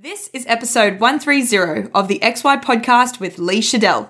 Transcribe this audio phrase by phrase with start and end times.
[0.00, 4.08] This is episode 130 of the XY podcast with Lea Schodel.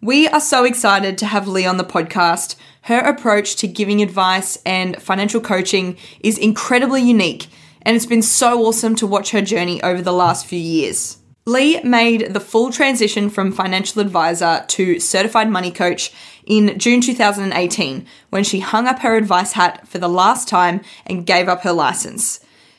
[0.00, 2.54] We are so excited to have Lea on the podcast.
[2.82, 7.48] Her approach to giving advice and financial coaching is incredibly unique,
[7.82, 11.18] and it's been so awesome to watch her journey over the last few years.
[11.46, 16.12] Lea made the full transition from financial advisor to certified money coach
[16.46, 21.26] in June 2018 when she hung up her advice hat for the last time and
[21.26, 22.38] gave up her license.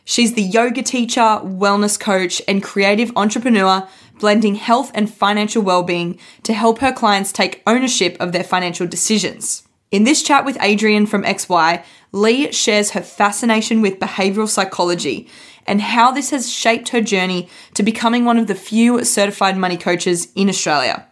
[0.09, 3.87] She's the yoga teacher, wellness coach, and creative entrepreneur,
[4.19, 9.67] blending health and financial well-being to help her clients take ownership of their financial decisions.
[9.91, 15.27] In this chat with Adrian from XY, Lea shares her fascination with behavioral psychology
[15.67, 19.77] and how this has shaped her journey to becoming one of the few certified money
[19.77, 21.05] coaches in Australia.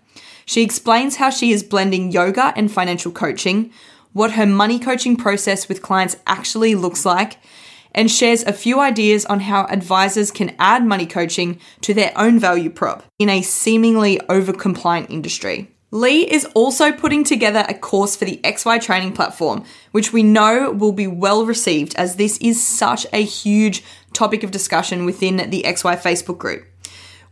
[0.47, 3.71] She explains how she is blending yoga and financial coaching,
[4.13, 7.37] what her money coaching process with clients actually looks like,
[7.97, 12.39] and shares a few ideas on how advisors can add money coaching to their own
[12.39, 15.69] value prop in a seemingly over compliant industry.
[15.89, 20.69] Lea is also putting together a course for the XY training platform, which we know
[20.71, 25.63] will be well received as this is such a huge topic of discussion within the
[25.63, 26.67] XY Facebook group.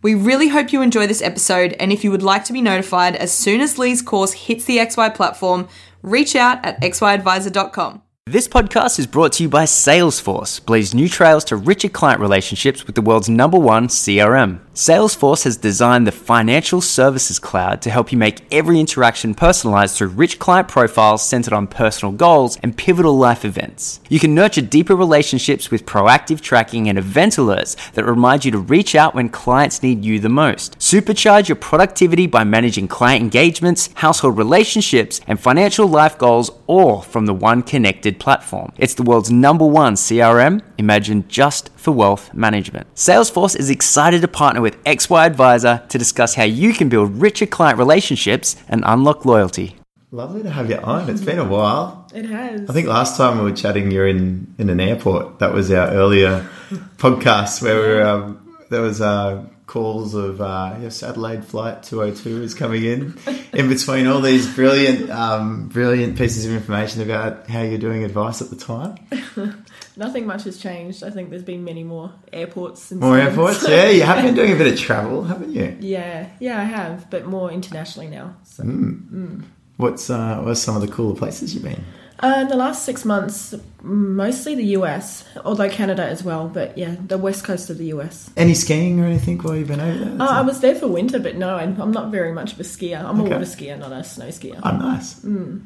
[0.01, 3.15] We really hope you enjoy this episode, and if you would like to be notified
[3.15, 5.67] as soon as Lea's course hits the XY platform,
[6.01, 8.01] reach out at xyadviser.com.
[8.27, 12.87] This podcast is brought to you by Salesforce, blaze new trails to richer client relationships
[12.87, 14.64] with the world's number one CRM.
[14.75, 20.09] Salesforce has designed the financial services cloud to help you make every interaction personalized through
[20.09, 24.01] rich client profiles centered on personal goals and pivotal life events.
[24.09, 28.57] You can nurture deeper relationships with proactive tracking and event alerts that remind you to
[28.57, 30.77] reach out when clients need you the most.
[30.77, 37.27] Supercharge your productivity by managing client engagements, household relationships, and financial life goals all from
[37.27, 38.73] the one connected platform.
[38.77, 42.87] It's the world's number one CRM, imagined just for wealth management.
[42.95, 47.45] Salesforce is excited to partner with XY Advisor to discuss how you can build richer
[47.45, 49.75] client relationships and unlock loyalty.
[50.11, 51.09] Lovely to have you on.
[51.09, 52.07] It's been a while.
[52.13, 52.69] It has.
[52.69, 55.39] I think last time we were chatting, you're in, in an airport.
[55.39, 56.47] That was our earlier
[56.97, 62.43] podcast where we were, um, there was uh, calls of uh, yes, Adelaide flight 202
[62.43, 63.17] is coming in.
[63.53, 68.41] In between all these brilliant, um, brilliant pieces of information about how you're doing advice
[68.41, 68.97] at the time.
[69.97, 71.03] Nothing much has changed.
[71.03, 72.83] I think there's been many more airports.
[72.83, 73.89] Since More then, airports, so- yeah.
[73.89, 75.77] You have been doing a bit of travel, haven't you?
[75.79, 78.35] Yeah, yeah, I have, but more internationally now.
[78.43, 78.63] So.
[78.63, 79.43] Mm.
[79.77, 81.83] What's uh, what's some of the cooler places you've been?
[82.23, 86.47] Uh, in the last six months, mostly the US, although Canada as well.
[86.47, 88.29] But yeah, the west coast of the US.
[88.37, 90.21] Any skiing or anything while you've been over there?
[90.21, 92.63] Uh, I was there for winter, but no, I'm I'm not very much of a
[92.63, 93.03] skier.
[93.03, 93.29] I'm Okay.
[93.31, 94.59] a water skier, not a snow skier.
[94.63, 95.19] Oh, nice.
[95.25, 95.65] Mm.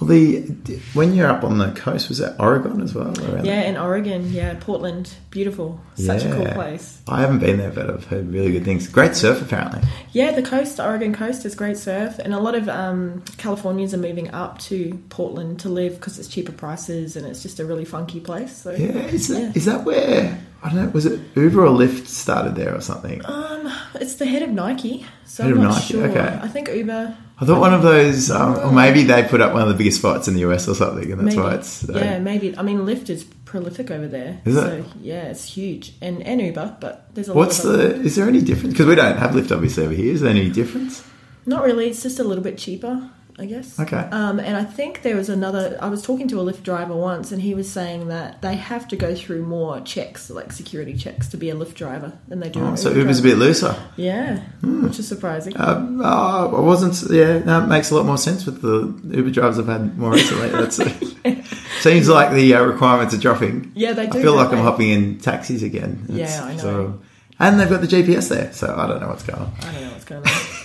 [0.00, 0.40] Well, the
[0.94, 3.14] when you're up on the coast, was that Oregon as well?
[3.44, 7.00] Yeah, in Oregon, yeah, Portland, beautiful, such a cool place.
[7.06, 8.88] I haven't been there, but I've heard really good things.
[8.88, 9.82] Great surf, apparently.
[10.10, 13.94] Yeah, the coast, the Oregon coast, is great surf, and a lot of um, Californians
[13.94, 17.64] are moving up to Portland to live because it's cheaper prices and it's just a
[17.64, 18.56] really funky place.
[18.56, 19.52] So, Yeah, is that, Yeah.
[19.54, 20.88] is that where I don't know?
[20.88, 23.24] Was it Uber or Lyft started there or something?
[23.26, 26.08] um, it's the head of Nike, so Head I'm of not Nike, sure.
[26.08, 26.38] okay.
[26.42, 27.16] I think Uber.
[27.40, 29.98] I thought one of those, um, or maybe they put up one of the biggest
[29.98, 31.88] spots in the US or something, and that's maybe, why it's.
[31.88, 32.56] uh, yeah, maybe.
[32.56, 34.40] I mean, Lyft is prolific over there.
[34.44, 34.60] Is it?
[34.60, 37.94] so, Yeah, it's huge, and and Uber, but there's a What's lot of the?
[38.02, 38.74] Is there any difference?
[38.74, 40.12] Because we don't have Lyft obviously over here.
[40.12, 41.04] Is there any difference?
[41.46, 41.90] Not really.
[41.90, 43.80] It's just a little bit cheaper, I guess.
[43.80, 43.96] Okay.
[43.96, 45.76] Um, and I think there was another.
[45.80, 48.86] I was talking to a Lyft driver once, and he was saying that they have
[48.88, 52.48] to go through more checks, like security checks, to be a Lyft driver than they
[52.48, 52.60] do.
[52.60, 53.76] Oh, so Uber Uber's a bit looser.
[53.96, 55.58] Yeah, which is surprising.
[55.58, 57.10] Um, oh, I wasn't.
[57.10, 60.12] Yeah, no, it makes a lot more sense with the Uber drivers I've had more
[60.12, 60.48] recently.
[60.50, 60.76] That's
[61.80, 63.72] seems like the uh, requirements are dropping.
[63.74, 64.18] yeah, they do.
[64.18, 66.06] I feel like don't I'm hopping in taxis again.
[66.08, 66.62] Yeah, I know.
[66.62, 67.00] So,
[67.40, 69.52] and they've got the GPS there, so I don't know what's going on.
[69.60, 70.32] I don't know what's going on.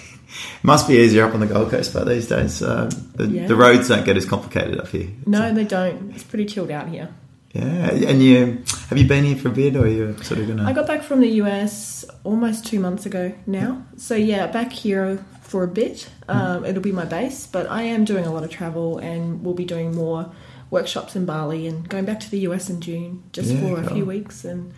[0.63, 3.47] Must be easier up on the Gold Coast, but these days uh, the, Yeah.
[3.47, 5.07] the roads don't get as complicated up here.
[5.25, 6.11] no, they don't.
[6.13, 7.09] It's pretty chilled out here.
[7.53, 10.65] Yeah, and you have you been here for a bit, or you're sort of gonna?
[10.69, 13.83] I got back from the US almost two months ago now.
[13.97, 16.07] So yeah, back here for a bit.
[16.29, 16.37] Hmm.
[16.37, 19.55] Um, it'll be my base, but I am doing a lot of travel, and we'll
[19.55, 20.31] be doing more
[20.69, 23.89] workshops in Bali and going back to the US in June just Yeah, for a
[23.95, 24.71] few weeks and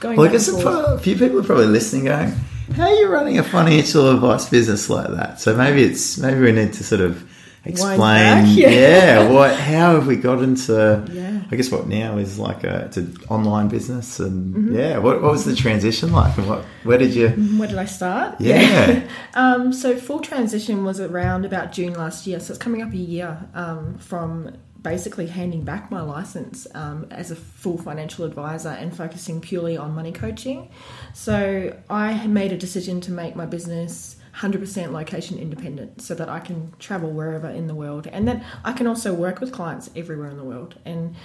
[0.00, 0.16] going.
[0.16, 0.64] well, I guess forth.
[0.64, 2.32] a few people are probably listening, going,
[2.74, 6.52] "How are you running a financial advice business like that?" So maybe it's maybe we
[6.52, 7.28] need to sort of
[7.64, 8.68] explain, back, yeah.
[8.70, 9.28] yeah.
[9.30, 11.04] what how have we got into?
[11.12, 11.26] Yeah.
[11.50, 14.76] I guess what now is like a it's an online business, and Mm-hmm.
[14.76, 17.28] yeah, what, what was the transition like, and what where did you?
[17.58, 18.38] Where did I start?
[18.40, 19.08] Yeah.
[19.34, 22.96] um, so full transition was around about June last year, so it's coming up a
[22.96, 24.52] year um, from
[24.82, 29.94] basically handing back my license um, as a full financial advisor and focusing purely on
[29.94, 30.70] money coaching.
[31.14, 36.38] So I made a decision to make my business 100% location independent so that I
[36.38, 40.30] can travel wherever in the world and that I can also work with clients everywhere
[40.30, 40.78] in the world.
[40.84, 41.16] And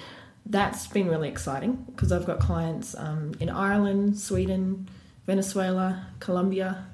[0.45, 4.89] that's been really exciting because I've got clients um, in Ireland, Sweden,
[5.25, 6.85] Venezuela, Colombia,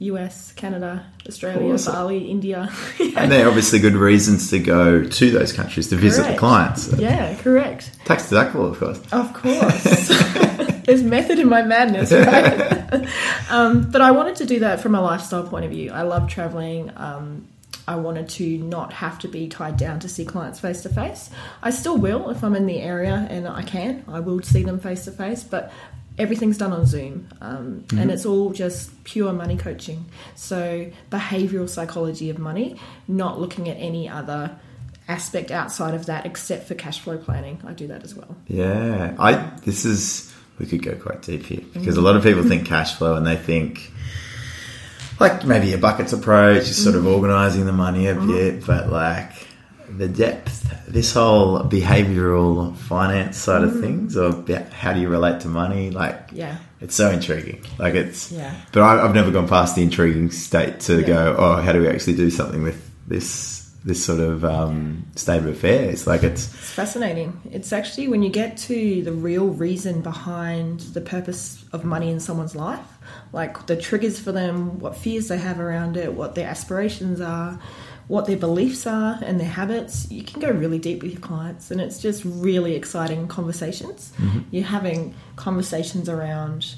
[0.00, 1.92] US, Canada, Australia, Awesome.
[1.92, 2.70] Bali, India.
[3.16, 6.92] And they're obviously good reasons to go to those countries to visit the clients.
[6.98, 7.98] yeah, correct.
[8.04, 9.00] Tax deductible, of course.
[9.12, 10.08] Of course.
[10.86, 13.08] There's method in my madness, right?
[13.50, 15.90] um, but I wanted to do that from a lifestyle point of view.
[15.90, 16.90] I love traveling.
[16.96, 17.48] Um,
[17.86, 21.30] I wanted to not have to be tied down to see clients face to face.
[21.62, 24.04] I still will if I'm in the area and I can.
[24.06, 25.72] I will see them face to face, but
[26.18, 28.10] everything's done on Zoom, um, and mm-hmm.
[28.10, 30.04] it's all just pure money coaching.
[30.34, 34.58] So behavioral psychology of money, not looking at any other
[35.06, 37.60] aspect outside of that except for cash flow planning.
[37.66, 38.36] I do that as well.
[38.46, 39.34] Yeah, I.
[39.64, 41.78] This is we could go quite deep here mm-hmm.
[41.80, 43.92] because a lot of people think cash flow and they think
[45.20, 47.14] like maybe a buckets approach is sort of mm-hmm.
[47.14, 49.47] organizing the money a bit, but like
[49.96, 55.48] the depth, this whole behavioral finance side of things, or how do you relate to
[55.48, 56.56] money, like Yeah.
[56.80, 57.62] it's so intriguing.
[57.78, 58.54] Like it's, Yeah.
[58.72, 61.06] But I, I've never gone past the intriguing state to Yeah.
[61.06, 63.56] go, oh, how do we actually do something with this?
[63.84, 67.40] This sort of um, state of affairs, like it's It's fascinating.
[67.52, 72.18] It's actually when you get to the real reason behind the purpose of money in
[72.18, 72.84] someone's life,
[73.32, 77.58] like the triggers for them, what fears they have around it, what their aspirations are,
[78.08, 80.10] what their beliefs are, and their habits.
[80.10, 84.12] You can go really deep with your clients, and it's just really exciting conversations.
[84.50, 86.74] You're having conversations around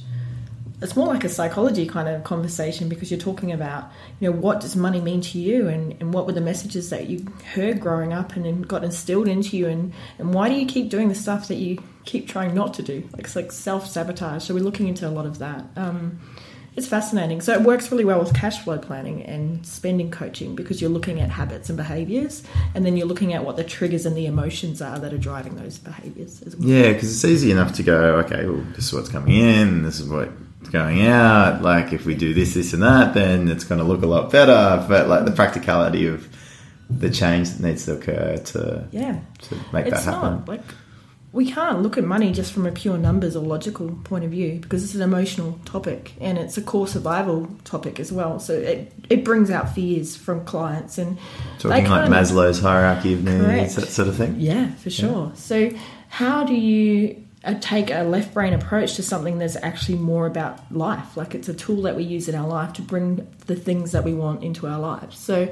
[0.82, 4.60] it's more like a psychology kind of conversation because you're talking about you know what
[4.60, 7.24] does money mean to you and, and what were the messages that you
[7.54, 10.88] heard growing up and then got instilled into you and, and why do you keep
[10.88, 14.54] doing the stuff that you keep trying not to do like it's like self-sabotage so
[14.54, 16.18] we're looking into a lot of that um,
[16.76, 20.81] it's fascinating so it works really well with cash flow planning and spending coaching because
[20.81, 22.43] you're looking at habits and behaviors
[22.75, 25.56] and then you're looking at what the triggers and the emotions are that are driving
[25.56, 28.93] those behaviors as well Yeah, because it's easy enough to go, okay, well, this is
[28.93, 30.31] what's coming in, this is what's
[30.70, 31.62] going out.
[31.62, 34.31] Like, if we do this, this, and that, then it's going to look a lot
[34.31, 34.84] better.
[34.88, 36.28] But, like, the practicality of
[36.88, 40.38] the change that needs to occur to, yeah to make that happen.
[40.38, 40.62] not like
[41.32, 44.58] we can't look at money just from a pure numbers or logical point of view
[44.60, 48.40] because it's an emotional topic and it's a core survival topic as well.
[48.40, 51.18] So it it brings out fears from clients and
[51.60, 54.36] Talking like Maslow's hierarchy of needs, that sort of thing.
[54.40, 55.30] yeah, for sure.
[55.36, 55.70] So
[56.08, 60.72] how do you uh, take a left brain approach to something that's actually more about
[60.74, 61.16] life?
[61.16, 64.02] Like it's a tool that we use in our life to bring the things that
[64.02, 65.16] we want into our lives.
[65.16, 65.48] So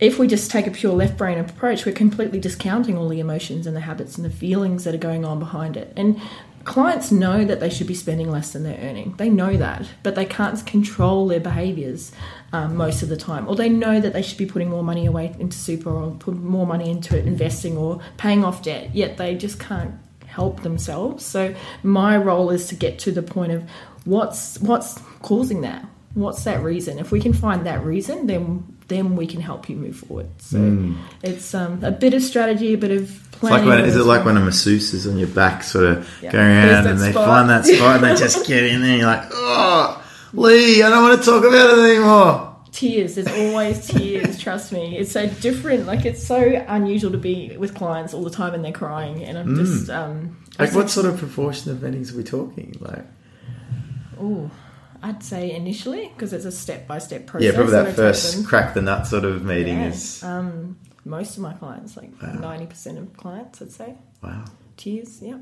[0.00, 3.66] if we just take a pure left brain approach, we're completely discounting all the emotions
[3.66, 5.92] and the habits and the feelings that are going on behind it.
[5.96, 6.20] And
[6.64, 9.14] clients know that they should be spending less than they're earning.
[9.16, 12.12] They know that, but they can't control their behaviors
[12.52, 13.48] um, most of the time.
[13.48, 16.36] Or they know that they should be putting more money away into super or put
[16.36, 19.94] more money into it, investing or paying off debt, yet they just can't
[20.26, 21.24] help themselves.
[21.24, 23.68] So my role is to get to the point of
[24.04, 25.84] what's what's causing that.
[26.14, 26.98] What's that reason?
[26.98, 30.28] If we can find that reason, then then we can help you move forward.
[30.38, 33.68] So it's um, a bit of strategy, a bit of It's like planning.
[33.68, 36.32] when, is it like when a masseuse is on your back, sort of Yeah.
[36.32, 37.26] going around, and they spot.
[37.26, 40.02] find that spot, and they just get in there, and you're like, oh,
[40.32, 42.56] Lea, I don't want to talk about it anymore.
[42.72, 43.14] tears.
[43.16, 44.38] There's always tears.
[44.38, 44.96] Trust me.
[44.98, 45.86] It's so different.
[45.86, 49.36] Like it's so unusual to be with clients all the time and they're crying, and
[49.38, 50.36] I'm just um.
[50.58, 52.74] Like, what sort of proportion of meetings are we talking?
[52.80, 53.04] Like,
[54.20, 54.50] Oh,
[55.02, 57.46] I'd say initially because it's a step by step process.
[57.46, 59.88] yeah, probably that first crack the nut sort of meeting Yeah.
[59.88, 64.44] is Um, most of my clients, like ninety percent of clients, I'd say wow.
[64.76, 65.20] tears.
[65.22, 65.38] Yeah,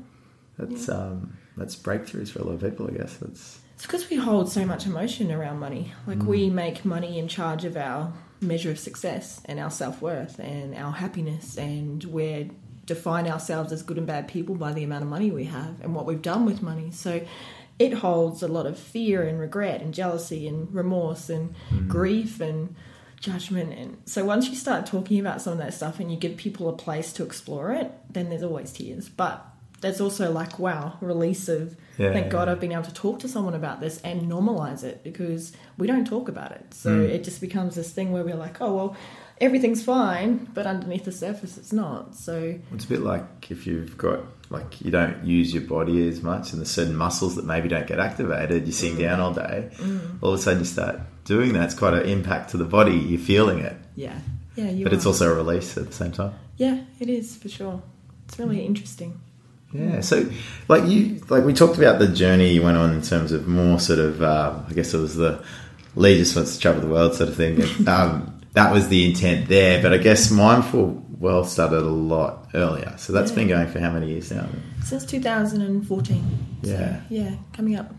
[0.57, 3.15] That's um, that's breakthroughs for a lot of people, I guess.
[3.17, 5.93] That's it's because we hold so much emotion around money.
[6.07, 8.11] Like we make money in charge of our
[8.41, 12.51] measure of success and our self worth and our happiness, and we
[12.85, 15.93] define ourselves as good and bad people by the amount of money we have and
[15.93, 16.89] what we've done with money.
[16.91, 17.21] So.
[17.79, 21.53] It holds a lot of fear and regret and jealousy and remorse and
[21.87, 22.75] grief and
[23.19, 26.37] judgment and so once you start talking about some of that stuff and you give
[26.37, 29.43] people a place to explore it then there's always tears but
[29.81, 32.13] there's also like wow release of Yeah.
[32.13, 35.51] thank god i've been able to talk to someone about this and normalize it because
[35.79, 37.05] we don't talk about it so Hmm.
[37.09, 38.95] it just becomes this thing where we're like oh well
[39.39, 43.97] everything's fine but underneath the surface it's not so it's a bit like if you've
[43.97, 47.67] got like you don't use your body as much, and there's certain muscles that maybe
[47.67, 48.63] don't get activated.
[48.63, 49.69] You're sitting down all day.
[50.21, 51.65] All of a sudden, you start doing that.
[51.65, 52.95] It's quite an impact to the body.
[52.95, 53.75] You're feeling it.
[53.95, 54.17] yeah
[54.55, 56.33] Yeah, you but it's also a release at the same time.
[56.55, 57.81] Yeah, it is for sure.
[58.27, 59.19] It's really interesting.
[59.73, 59.99] Yeah.
[59.99, 60.29] So,
[60.69, 63.79] like you, like we talked about the journey you went on in terms of more
[63.79, 65.43] sort of, uh, I guess it was the
[65.95, 67.61] Lea just wants to travel the world sort of thing.
[67.61, 72.49] And, um, that was the intent there, but I guess Mindful Wealth started a lot
[72.55, 72.93] earlier.
[72.97, 73.35] So that's Yeah.
[73.37, 74.47] been going for how many years now?
[74.83, 76.23] Since 2014.
[76.63, 76.99] So, Yeah.
[77.09, 77.93] yeah, coming up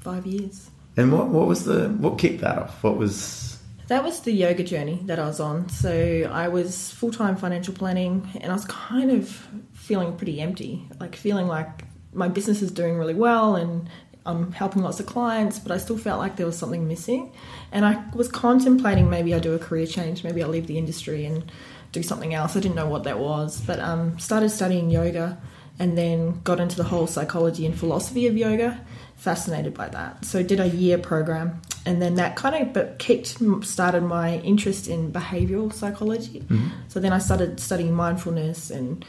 [0.00, 0.70] five years.
[0.96, 2.82] And what what was the what kicked that off?
[2.84, 3.50] What was
[3.88, 5.68] That was the yoga journey that I was on.
[5.68, 5.90] So
[6.32, 9.28] I was full time financial planning and I was kind of
[9.72, 13.88] feeling pretty empty, like feeling like my business is doing really well and
[14.26, 17.32] I'm helping lots of clients, but I still felt like there was something missing.
[17.72, 21.26] And I was contemplating maybe I do a career change, maybe I leave the industry
[21.26, 21.50] and
[21.92, 22.56] do something else.
[22.56, 25.38] I didn't know what that was, but um, started studying yoga
[25.78, 28.80] and then got into the whole psychology and philosophy of yoga.
[29.16, 33.38] Fascinated by that, so did a year program, and then that kind of but kicked
[33.62, 36.44] started my interest in behavioral psychology.
[36.88, 39.04] So then I started studying mindfulness and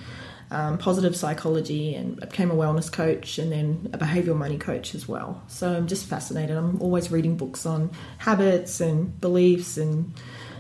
[0.55, 5.07] um, positive psychology, and became a wellness coach, and then a behavioral money coach as
[5.07, 5.43] well.
[5.47, 6.55] So I'm just fascinated.
[6.55, 10.13] I'm always reading books on habits and beliefs and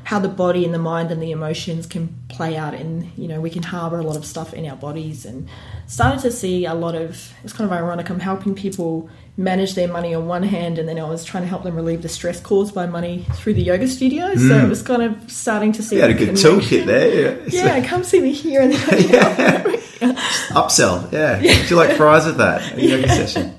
[0.05, 3.41] how the body and the mind and the emotions can play out in you know
[3.41, 5.49] we can harbor a lot of stuff in our bodies and
[5.87, 9.87] started to see a lot of it's kind of ironic i'm helping people manage their
[9.87, 12.39] money on one hand and then i was trying to help them relieve the stress
[12.39, 15.95] caused by money through the yoga studio so it was kind of starting to see
[15.95, 16.51] you had a good connection.
[16.51, 17.39] toolkit there?
[17.47, 17.77] Yeah.
[17.77, 19.79] yeah come see me here and then
[20.49, 21.11] Upsell.
[21.11, 21.39] Yeah.
[21.39, 22.77] Do you like fries with that?
[22.77, 23.55] A yoga session.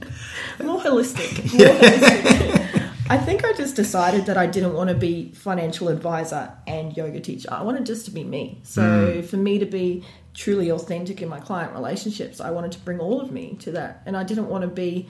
[0.62, 1.52] more holistic.
[1.58, 2.66] More holistic.
[3.08, 7.20] I think I just decided that I didn't want to be financial advisor and yoga
[7.20, 7.48] teacher.
[7.52, 8.60] I wanted just to be me.
[8.64, 9.22] So hmm.
[9.22, 13.20] for me to be truly authentic in my client relationships, I wanted to bring all
[13.20, 15.08] of me to that, and I didn't want to be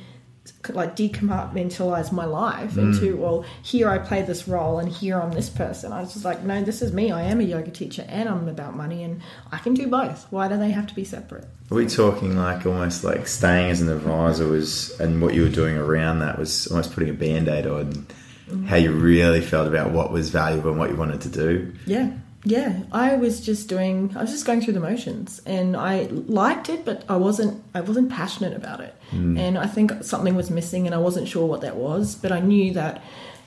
[0.71, 2.95] like decompartmentalize my life mm.
[2.95, 5.93] into well here I play this role and here I'm this person.
[5.93, 7.11] I was just like no, this is me.
[7.11, 9.21] I am a yoga teacher and I'm about money and
[9.53, 10.27] I can do both.
[10.31, 11.47] Why do they have to be separate?
[11.71, 15.49] Are we talking like almost like staying as an advisor was, and what you were
[15.49, 18.07] doing around that was almost putting a band aid on
[18.49, 18.67] mm.
[18.67, 21.75] how you really felt about what was valuable and what you wanted to do?
[21.85, 22.13] Yeah,
[22.47, 22.83] yeah.
[22.93, 24.13] I was just doing.
[24.17, 27.63] I was just going through the motions, and I liked it, but I wasn't.
[27.75, 29.37] I wasn't passionate about it, hmm.
[29.37, 32.15] and I think something was missing, and I wasn't sure what that was.
[32.15, 33.03] But I knew that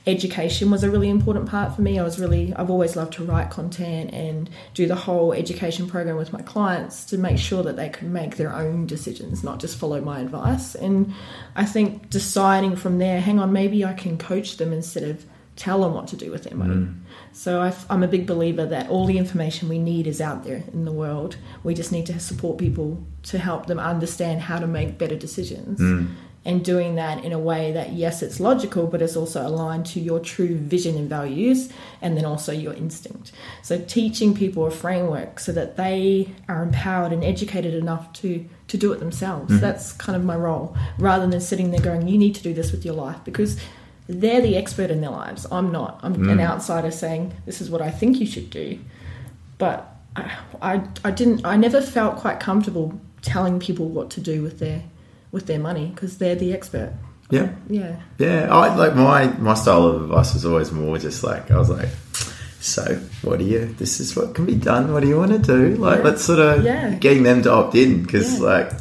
[0.06, 1.98] education was a really important part for me.
[1.98, 2.54] I was really.
[2.54, 7.06] I've always loved to write content and do the whole education program with my clients
[7.06, 10.76] to make sure that they could make their own decisions, not just follow my advice.
[10.76, 11.14] And
[11.56, 15.26] I think deciding from there, hang on, maybe I can coach them instead of
[15.60, 16.76] tell them what to do with their money.
[16.76, 17.02] Mm.
[17.34, 20.64] So i am a big believer that all the information we need is out there
[20.72, 21.36] in the world.
[21.64, 25.82] We just need to support people to help them understand how to make better decisions.
[25.82, 26.16] Mm.
[26.46, 30.00] And doing that in a way that, yes, it's logical, but it's also aligned to
[30.00, 31.70] your true vision and values,
[32.02, 33.34] and then also your instinct.
[33.62, 38.78] So, teaching people a framework so that they are empowered and educated enough to, to
[38.78, 39.52] do it themselves.
[39.52, 39.62] Mm-hmm.
[39.62, 42.72] That's kind of my role, rather than sitting there going, you need to do this
[42.72, 43.60] with your life, because
[44.10, 45.46] they're the expert in their lives.
[45.52, 46.00] I'm not.
[46.02, 46.42] I'm an mm.
[46.42, 48.80] outsider saying this is what I think you should do,
[49.60, 51.46] but I, I, I didn't.
[51.46, 54.84] I never felt quite comfortable telling people what to do with their
[55.32, 56.92] with their money because they're the expert.
[57.30, 57.54] Yeah.
[57.70, 57.98] Yeah.
[58.18, 61.70] Yeah, I like my my style of advice was always more just like I was
[61.70, 61.90] like,
[62.60, 63.68] so what do you?
[63.78, 64.92] This is what can be done.
[64.92, 65.76] What do you want to do?
[65.76, 66.04] Like Yeah.
[66.04, 66.96] let's sort of Yeah.
[66.96, 68.46] getting them to opt in because Yeah.
[68.48, 68.72] like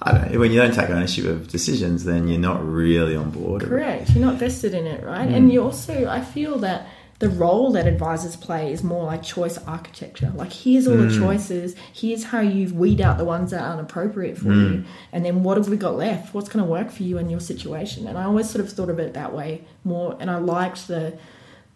[0.00, 3.30] I don't know when you don't take ownership of decisions, then you're not really on
[3.30, 3.62] board.
[3.62, 4.10] Correct.
[4.10, 5.28] You're not vested in it, right?
[5.28, 5.50] And hmm.
[5.50, 6.86] you also, I feel that
[7.18, 10.32] the role that advisors play is more like choice architecture.
[10.36, 11.18] Like, here's all the hmm.
[11.18, 11.74] choices.
[11.92, 14.68] Here's how you weed out the ones that aren't appropriate for you.
[14.68, 14.82] Hmm.
[15.12, 16.32] And then what have we got left?
[16.32, 18.06] What's going to work for you and your situation?
[18.06, 20.16] And I always sort of thought of it that way more.
[20.20, 21.18] And I liked the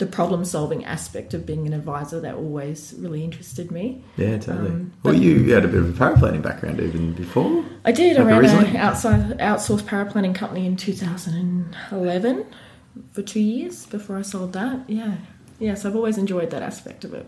[0.02, 4.02] the problem solving aspect of being an advisor that always really interested me.
[4.16, 4.70] Yeah, totally.
[4.70, 7.64] Um, well, you had a bit of a paraplanning background even before.
[7.84, 8.16] I did.
[8.16, 12.46] Like I ran an outside outsourced paraplanning company in 2011
[13.12, 14.90] for two years before I sold that.
[14.90, 15.18] Yeah,
[15.60, 15.74] yeah.
[15.74, 17.26] So I've always enjoyed that aspect of it.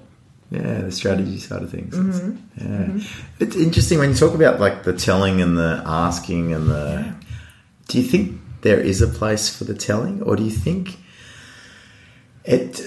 [0.50, 1.94] Yeah, the strategy side of things.
[1.94, 2.98] Mm-hmm.
[2.98, 3.04] Yeah,
[3.38, 7.14] it's interesting when you talk about like the telling and the asking and the.
[7.86, 10.96] Do you think there is a place for the telling, or do you think
[12.44, 12.80] it?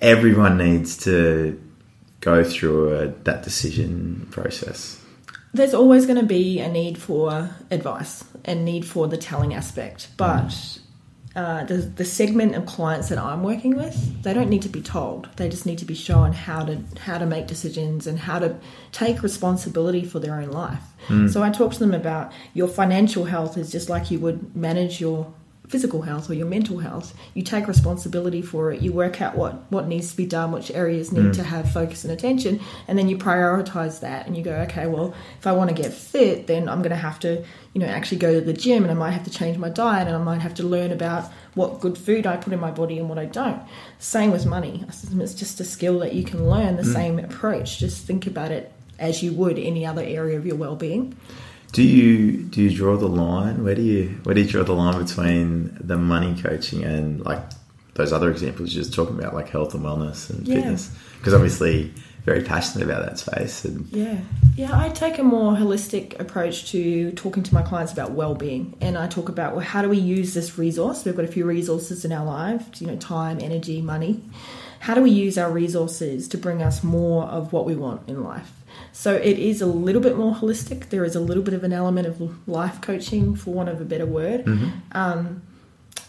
[0.00, 1.60] Everyone needs to
[2.20, 5.00] go through a, that decision process.
[5.52, 10.08] There's always going to be a need for advice and need for the telling aspect,
[10.16, 10.78] but.
[11.36, 14.82] Uh, the, the segment of clients that I'm working with, they don't need to be
[14.82, 15.28] told.
[15.36, 18.56] They just need to be shown how to how to make decisions and how to
[18.90, 20.82] take responsibility for their own life.
[21.28, 25.00] So I talk to them about your financial health is just like you would manage
[25.00, 25.32] your
[25.70, 27.14] physical health or your mental health.
[27.32, 28.82] You take responsibility for it.
[28.82, 31.32] You work out what what needs to be done, which areas need mm.
[31.34, 34.26] to have focus and attention, and then you prioritize that.
[34.26, 36.96] And you go, okay, well, if I want to get fit, then I'm going to
[36.96, 39.58] have to, you know, actually go to the gym, and I might have to change
[39.58, 42.58] my diet, and I might have to learn about what good food I put in
[42.58, 43.62] my body and what I don't.
[44.00, 44.84] Same with money.
[44.88, 46.76] It's just a skill that you can learn.
[46.76, 46.92] The mm.
[46.92, 47.78] same approach.
[47.78, 51.16] Just think about it as you would any other area of your well-being.
[51.72, 53.62] Do you do you draw the line?
[53.64, 57.40] Where do you where do you draw the line between the money coaching and like
[57.94, 60.56] those other examples you're just talking about, like health and wellness and Yeah.
[60.56, 60.90] fitness?
[61.18, 61.92] Because obviously,
[62.24, 63.64] very passionate about that space.
[63.64, 64.18] And Yeah.
[64.56, 68.98] Yeah, I take a more holistic approach to talking to my clients about well-being and
[68.98, 71.04] I talk about well how do we use this resource?
[71.04, 74.22] We've got a few resources in our lives, you know, time, energy, money.
[74.80, 78.24] How do we use our resources to bring us more of what we want in
[78.24, 78.50] life?
[78.92, 80.88] So it is a little bit more holistic.
[80.88, 83.84] There is a little bit of an element of life coaching, for want of a
[83.84, 84.46] better word.
[84.92, 85.42] Um,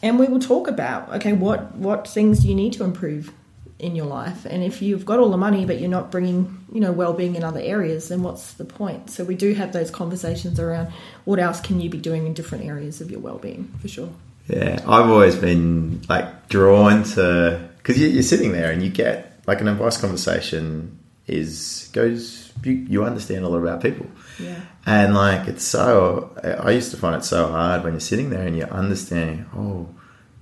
[0.04, 3.32] and we will talk about okay, what what things do you need to improve
[3.80, 4.46] in your life?
[4.46, 7.44] And if you've got all the money but you're not bringing you know well-being in
[7.44, 9.10] other areas, then what's the point?
[9.10, 10.92] So we do have those conversations around
[11.26, 14.10] what else can you be doing in different areas of your well-being for sure.
[14.48, 19.62] yeah, I've always been like drawn to because you're sitting there and you get like
[19.62, 20.98] an advice conversation
[21.32, 24.08] is goes you, you understand a lot about people.
[24.40, 24.62] Yeah.
[24.86, 28.46] And like it's so, I used to find it so hard when you're sitting there
[28.46, 29.46] and you're understanding.
[29.56, 29.90] Oh,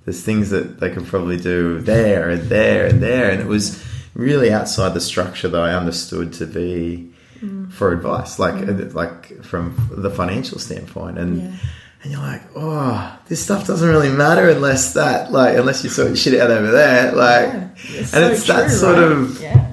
[0.06, 3.84] there's things that they can probably do there and there and there, and it was
[4.16, 7.72] really outside the structure that I understood to be mm.
[7.72, 8.94] for advice, like mm.
[8.94, 11.42] like from the financial standpoint, and.
[11.42, 11.52] Yeah.
[12.02, 16.08] And you're like, oh, this stuff doesn't really matter unless that, like, unless you sort
[16.08, 17.70] your shit out over there, like, Yeah.
[17.88, 19.12] It's and so it's that true, sort right?
[19.12, 19.69] of, yeah.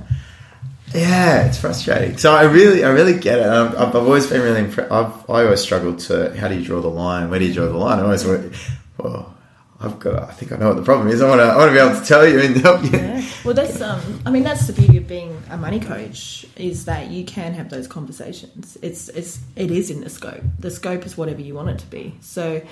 [0.95, 2.17] Yeah, it's frustrating.
[2.17, 3.47] So I really, I really get it.
[3.47, 4.93] Um, I've, I've always been really impressed.
[4.93, 7.31] I've, I always struggled to how do you draw the line?
[7.31, 7.99] Where do you draw the line?
[7.99, 8.25] I always
[8.99, 9.37] well,
[9.81, 10.23] I've got.
[10.23, 11.21] I think I know what the problem is.
[11.21, 11.45] I want to.
[11.45, 12.91] I want to be able to tell you and help you.
[12.91, 13.23] Yeah.
[13.45, 14.23] Well, that's um.
[14.25, 17.69] I mean, that's the beauty of being a money coach is that you can have
[17.69, 18.79] those conversations.
[18.83, 20.43] It's it's it is in the scope.
[20.59, 22.15] The scope is whatever you want it to be.
[22.21, 22.63] So,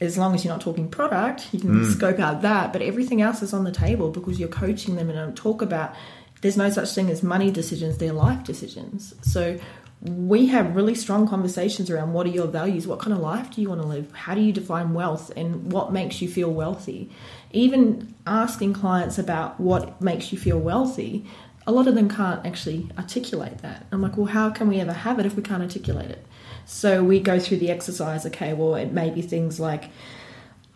[0.00, 1.92] as long as you're not talking product, you can mm.
[1.92, 2.72] scope out that.
[2.72, 5.94] But everything else is on the table because you're coaching them and don't talk about.
[6.40, 7.98] There's no such thing as money decisions.
[7.98, 9.14] They're life decisions.
[9.22, 9.58] So.
[10.00, 12.86] We have really strong conversations around what are your values?
[12.86, 14.12] What kind of life do you want to live?
[14.12, 15.32] How do you define wealth?
[15.36, 17.10] And what makes you feel wealthy?
[17.50, 21.24] even asking clients about what makes you feel wealthy,
[21.66, 23.86] a lot of them can't actually articulate that.
[23.92, 26.24] I'm like, well, how can we ever have it if we can't articulate it?
[26.66, 28.26] So we go through the exercise.
[28.26, 29.90] Okay, well, it may be things like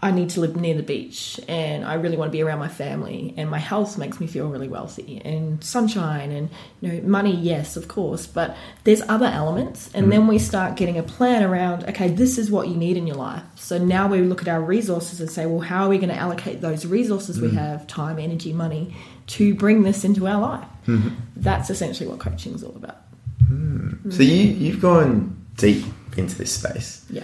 [0.05, 2.69] I need to live near the beach and I really want to be around my
[2.69, 7.33] family and my health makes me feel really wealthy and sunshine and you know money
[7.33, 10.11] yes of course but there's other elements and mm-hmm.
[10.11, 13.15] then we start getting a plan around okay this is what you need in your
[13.15, 13.45] life.
[13.55, 16.19] So now we look at our resources and say well how are we going to
[16.19, 17.59] allocate those resources we mm-hmm.
[17.59, 18.97] have time energy money
[19.29, 20.69] to bring this into our life?
[20.89, 21.11] Mm-hmm.
[21.37, 22.99] That's essentially what coaching is all about.
[23.47, 24.11] Hmm.
[24.11, 25.85] So you you've gone deep
[26.17, 27.23] into this space, yeah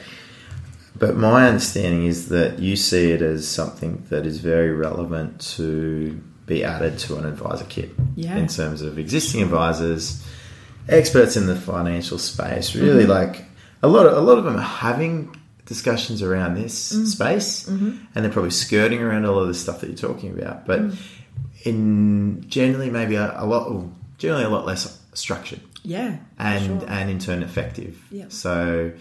[0.99, 6.21] but my understanding is that you see it as something that is very relevant to
[6.47, 7.91] be added to an advisor kit.
[8.17, 8.37] Yeah.
[8.37, 10.25] In terms of existing advisors,
[10.89, 13.11] experts in the financial space, really mm-hmm.
[13.11, 13.45] like
[13.83, 15.35] a lot of a lot of them are having
[15.67, 17.07] discussions around this mm.
[17.07, 17.99] space, mm-hmm.
[18.15, 20.81] and they're probably skirting around a lot of the stuff that you're talking about, but
[20.81, 20.97] mm.
[21.65, 23.85] in generally maybe a, a lot,
[24.17, 26.91] generally a lot less structured yeah and sure.
[26.91, 28.01] and in turn effective.
[28.11, 28.27] Yeah.
[28.29, 28.93] So,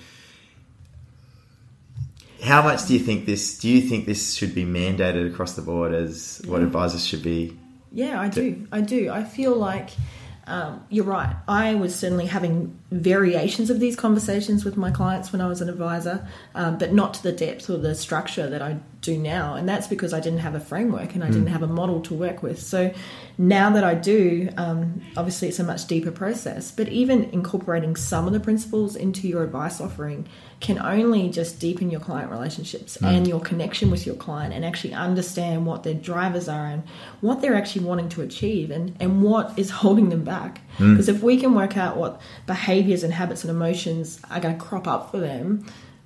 [2.43, 3.57] how much do you think this?
[3.57, 7.57] Do you think this should be mandated across the board as what advisors should be?
[7.91, 8.67] Yeah, I do.
[8.71, 9.09] I do.
[9.09, 9.89] I feel like
[10.47, 11.35] um, you're right.
[11.47, 15.67] I was certainly having variations of these conversations with my clients when I was an
[15.67, 19.55] advisor, um, but not to the depth or the structure that I do now.
[19.55, 22.13] And that's because I didn't have a framework and I didn't have a model to
[22.13, 22.61] work with.
[22.61, 22.93] So
[23.37, 26.71] now that I do, um, obviously it's a much deeper process.
[26.71, 30.27] But even incorporating some of the principles into your advice offering
[30.59, 33.07] can only just deepen your client relationships mm.
[33.07, 36.83] and your connection with your client and actually understand what their drivers are and
[37.21, 40.61] what they're actually wanting to achieve and, and what is holding them back.
[40.77, 40.93] Mm.
[40.93, 44.63] Because if we can work out what behaviors and habits and emotions are going to
[44.63, 45.65] crop up for them,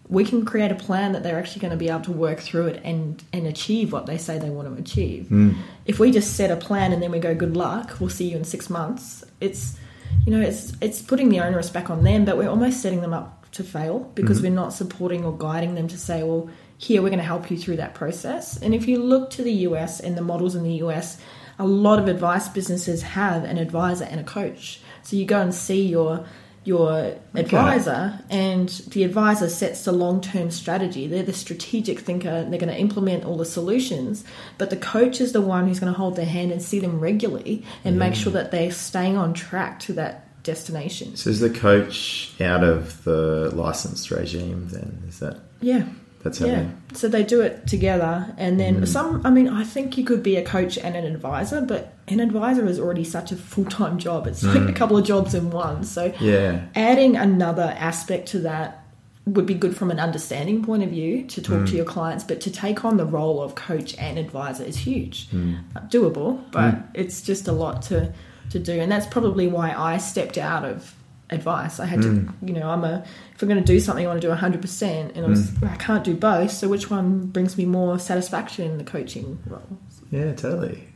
[0.10, 2.68] we can create a plan that they're actually going to be able to work through
[2.68, 5.28] it and, and achieve what they say they want to achieve.
[5.28, 5.56] Mm.
[5.86, 8.36] If we just set a plan and then we go, good luck, we'll see you
[8.36, 9.78] in six months, it's
[10.26, 13.14] you know, it's it's putting the onus back on them, but we're almost setting them
[13.14, 14.48] up to fail because mm-hmm.
[14.48, 17.58] we're not supporting or guiding them to say, well, here we're going to help you
[17.58, 18.58] through that process.
[18.58, 21.20] And if you look to the US and the models in the US,
[21.60, 24.82] a lot of advice businesses have an advisor and a coach.
[25.04, 26.26] So you go and see your
[26.64, 31.08] your advisor, and the advisor sets the long term strategy.
[31.08, 34.24] They're the strategic thinker, and they're going to implement all the solutions,
[34.60, 37.00] but the coach is the one who's going to hold their hand and see them
[37.00, 41.16] regularly and make sure that they're staying on track to that destination.
[41.16, 45.04] So is the coach out of the licensed regime then?
[45.08, 45.84] Is that Yeah.
[46.24, 48.88] that's how Yeah, so they do it together, and then mm.
[48.88, 49.22] some.
[49.26, 52.66] I mean, I think you could be a coach and an advisor, but an advisor
[52.66, 54.28] is already such a full time job.
[54.28, 54.70] It's like mm.
[54.70, 55.84] a couple of jobs in one.
[55.84, 56.62] So Yeah.
[56.76, 58.78] adding another aspect to that
[59.26, 61.78] would be good from an understanding point of view to talk to mm.
[61.78, 65.28] your clients, but to take on the role of coach and advisor is huge.
[65.76, 68.12] Uh, Doable, but it's just a lot to
[68.52, 70.96] to do, and that's probably why I stepped out of
[71.32, 71.80] advice.
[71.80, 72.34] I had to, mm.
[72.48, 74.62] you know, I'm a if I'm going to do something, I want to do 100,
[74.62, 75.72] percent and I was mm.
[75.72, 76.52] I can't do both.
[76.52, 79.78] So which one brings me more satisfaction in the coaching role?
[80.12, 80.88] Yeah, totally.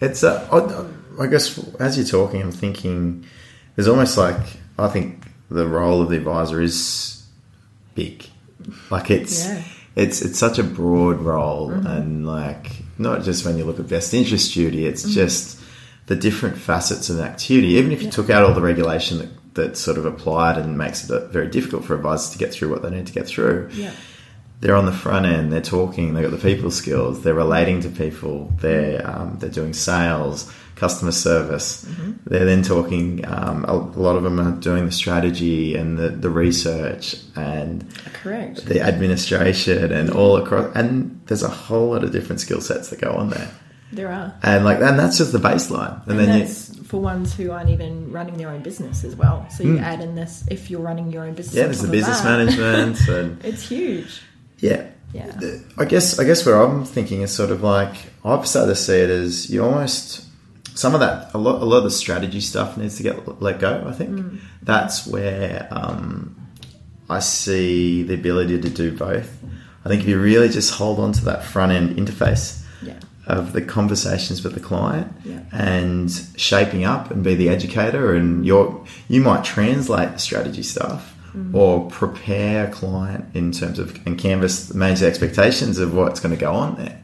[0.00, 3.24] It's uh, I, I guess as you're talking, I'm thinking
[3.76, 7.24] there's almost like I think the role of the advisor is
[7.94, 8.26] big.
[8.90, 9.62] Like it's Yeah.
[9.96, 11.86] it's it's such a broad role, mm-hmm.
[11.86, 15.12] and like not just when you look at best interest duty, it's mm-hmm.
[15.12, 15.53] just
[16.06, 17.68] the different facets of the activity.
[17.74, 21.08] Even if you took out all the regulation that, that sort of applied and makes
[21.08, 23.92] it very difficult for advisors to get through what they need to get through Yeah.
[24.60, 25.52] they're on the front end.
[25.52, 26.14] They're talking.
[26.14, 27.22] They've got the people skills.
[27.22, 28.52] They're relating to people.
[28.60, 31.86] They're um, they're doing sales, customer service.
[32.26, 33.24] They're then talking.
[33.26, 37.84] Um, a, a lot of them are doing the strategy and the, the research and
[38.22, 38.64] Correct.
[38.66, 40.74] the administration and all across.
[40.74, 43.50] And there's a whole lot of different skill sets that go on there.
[43.94, 44.34] There are.
[44.42, 46.02] And like, and that's just the baseline.
[46.06, 46.46] And, And, then you,
[46.84, 49.46] for ones who aren't even running their own business as well.
[49.50, 51.54] So you add in this if you're running your own business.
[51.56, 52.24] yeah, there's the business that.
[52.38, 54.22] management and It's huge.
[54.58, 54.86] yeah.
[55.12, 55.30] Yeah.
[55.78, 58.98] I guess I guess where I'm thinking is sort of like I've started to see
[58.98, 60.26] it as you almost
[60.76, 63.60] some of that a lot a lot of the strategy stuff needs to get let
[63.60, 63.84] go.
[63.86, 66.34] I think that's where um,
[67.08, 69.30] I see the ability to do both.
[69.84, 72.98] I think if you really just hold on to that front end interface Yeah.
[73.26, 75.40] Of the conversations with the client Yeah.
[75.50, 81.14] and shaping up and be the educator and you're you might translate the strategy stuff
[81.52, 86.34] or prepare a client in terms of and canvas manage the expectations of what's going
[86.34, 87.00] to go on there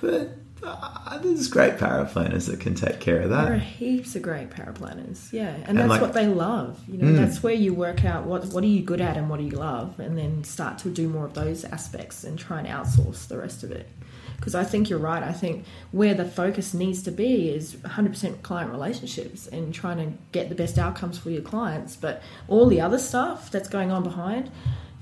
[0.00, 0.28] but
[0.62, 3.44] uh, there's great paraplanners that can take care of that.
[3.44, 6.80] There are heaps of great paraplanners, yeah, and, And that's like- what they love.
[6.88, 7.16] You know, Mm.
[7.18, 9.52] that's where you work out what what are you good at and what do you
[9.52, 13.38] love, and then start to do more of those aspects and try and outsource the
[13.38, 13.88] rest of it.
[14.36, 15.22] Because I think you're right.
[15.22, 20.16] I think where the focus needs to be is 100% client relationships and trying to
[20.32, 21.96] get the best outcomes for your clients.
[21.96, 24.50] But all the other stuff that's going on behind,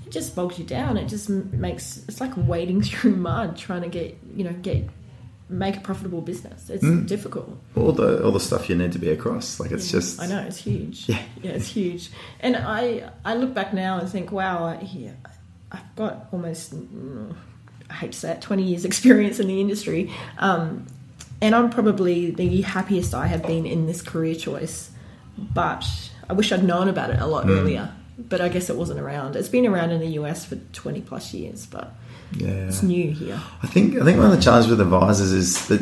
[0.05, 0.97] it just bogs you down.
[0.97, 4.83] It just makes it's like wading through mud trying to get you know get
[5.47, 6.69] make a profitable business.
[6.71, 7.05] It's Mm.
[7.07, 7.55] difficult.
[7.75, 10.25] all the all the stuff you need to be across like it's Yeah, just I
[10.27, 11.07] know it's huge.
[11.09, 11.21] Yeah.
[11.43, 12.09] yeah, it's huge.
[12.39, 15.11] And I I look back now and think, wow, I, yeah,
[15.71, 17.35] I've got almost mm,
[17.89, 20.85] I hate to say it, twenty years experience in the industry, um,
[21.41, 24.91] and I'm probably the happiest I have been in this career choice.
[25.37, 25.85] But
[26.29, 27.91] I wish I'd known about it a lot earlier.
[28.17, 29.35] But I guess it wasn't around.
[29.35, 31.93] It's been around in the US for twenty plus years, but
[32.33, 33.39] yeah it's new here.
[33.61, 35.81] I think I think one of the challenges with advisors is that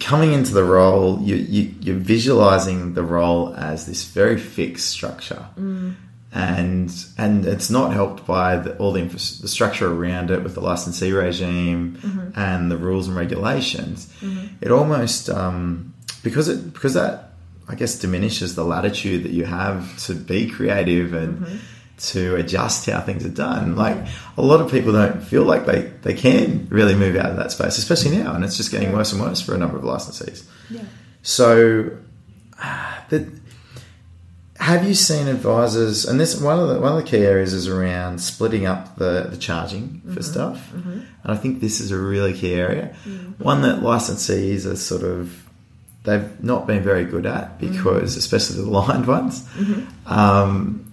[0.00, 5.46] coming into the role, you, you you're visualizing the role as this very fixed structure,
[6.34, 10.54] and and it's not helped by the, all the, infra- the structure around it with
[10.54, 11.98] the licensee regime
[12.36, 14.12] and the rules and regulations.
[14.60, 17.34] It almost um, because it because that
[17.68, 21.60] I guess diminishes the latitude that you have to be creative and
[21.98, 23.76] to adjust how things are done.
[23.76, 23.96] Like
[24.36, 27.52] a lot of people don't feel like they, they can really move out of that
[27.52, 30.44] space, especially now, and it's just getting worse and worse for a number of licensees.
[30.68, 30.84] Yeah.
[31.22, 31.96] So,
[32.58, 33.28] ah, that
[34.62, 36.04] have you seen advisors?
[36.04, 39.26] And this one of the one of the key areas is around splitting up the,
[39.28, 40.20] the charging for mm-hmm.
[40.20, 41.00] stuff, mm-hmm.
[41.00, 42.94] and I think this is a really key area.
[43.04, 43.40] Mm.
[43.40, 45.48] One that licensees are sort of
[46.04, 47.72] they've not been very good at mm-hmm.
[47.72, 49.44] because, especially the aligned ones.
[50.06, 50.92] Um,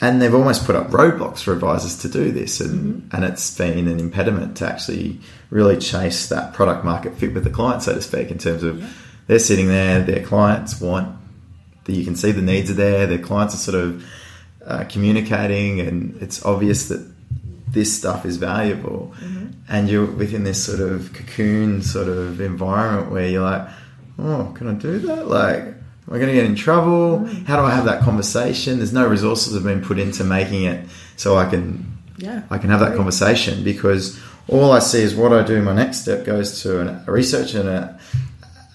[0.00, 3.86] and they've almost put up roadblocks for advisors to do this, and, and it's been
[3.86, 8.02] an impediment to actually really chase that product market fit with the client, so to
[8.02, 8.84] speak, in terms of
[9.28, 11.16] they're sitting there, their clients want
[11.84, 14.04] that you can see the needs are there, their clients are sort of
[14.66, 17.06] uh, communicating, and it's obvious that
[17.68, 19.12] this stuff is valuable,
[19.68, 23.68] and you're within this sort of cocoon sort of environment where you're like,
[24.18, 25.26] oh, can I do that?
[25.26, 27.26] Like, am I going to get in trouble?
[27.46, 28.78] How do I have that conversation?
[28.78, 32.42] There's no resources have been put into making it so I can Yeah.
[32.48, 35.60] I can have that conversation because all I see is what I do.
[35.62, 37.98] My next step goes to an, a research and a,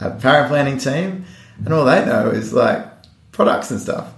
[0.01, 1.25] a paraplanning team,
[1.63, 2.85] and all they know is like,
[3.39, 4.11] products and stuff.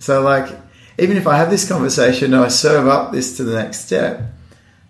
[0.00, 0.52] So, like,
[0.98, 4.20] even if I have this conversation and I serve up this to the next step,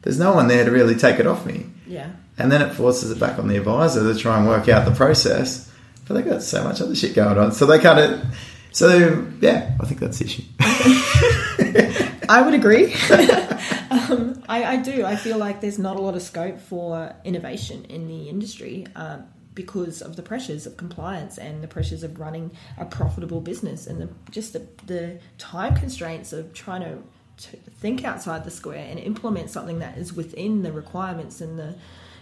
[0.01, 1.67] there's no one there to really take it off me.
[1.87, 2.13] Yeah.
[2.39, 4.95] And then it forces it back on the advisor to try and work out the
[4.95, 5.71] process.
[6.09, 7.53] But they got so much other shit going on.
[7.53, 8.25] So they kind of,
[8.73, 10.43] so yeah, I think that's the issue.
[12.31, 12.95] I would agree.
[13.91, 15.05] um, I, I do.
[15.05, 19.27] I feel like there's not a lot of scope for innovation in the industry um,
[19.57, 24.01] because of the pressures of compliance and the pressures of running a profitable business and
[24.01, 27.03] the, just the, the time constraints of trying to,
[27.39, 31.75] to think outside the square and implement something that is within the requirements and the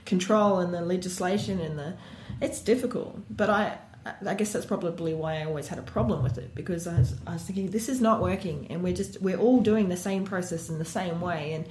[0.07, 1.94] control and the legislation and the
[2.40, 3.20] it's difficult.
[3.29, 3.79] But i
[4.27, 7.14] i guess that's probably why i always had a problem with it because i was,
[7.27, 10.27] I was thinking this is not working and we're just we're all doing the same
[10.27, 11.66] process in the same way and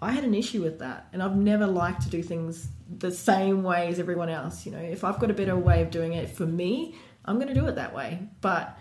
[0.00, 3.62] i had an issue with that and i've never liked to do things the same
[3.62, 6.28] way as everyone else you know if i've got a better way of doing it
[6.30, 8.78] for me i'm going to do it that way but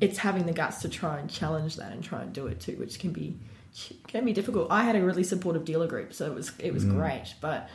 [0.00, 2.76] it's having the guts to try and challenge that and try and do it too
[2.76, 3.36] which can be
[4.08, 6.84] can be difficult i had a really supportive dealer group so it was it was
[6.84, 7.68] great but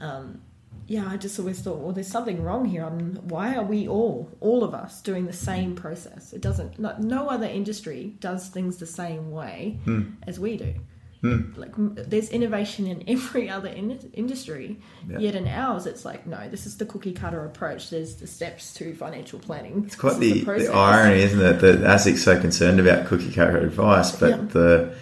[0.00, 0.40] um,
[0.86, 2.84] yeah, I just always thought, well, there's something wrong here.
[2.84, 6.32] I mean, why are we all, all of us, doing the same process?
[6.32, 6.78] It doesn't.
[6.78, 9.78] No, no other industry does things the same way
[10.26, 10.74] as we do.
[11.22, 15.18] Like, there's innovation in every other in- industry, Yeah.
[15.18, 17.90] yet in ours, it's like, no, this is the cookie cutter approach.
[17.90, 19.84] There's the steps to financial planning.
[19.86, 23.58] It's quite is the, the irony, isn't it, that ASIC's so concerned about cookie cutter
[23.58, 24.36] advice, but Yeah.
[24.50, 24.94] the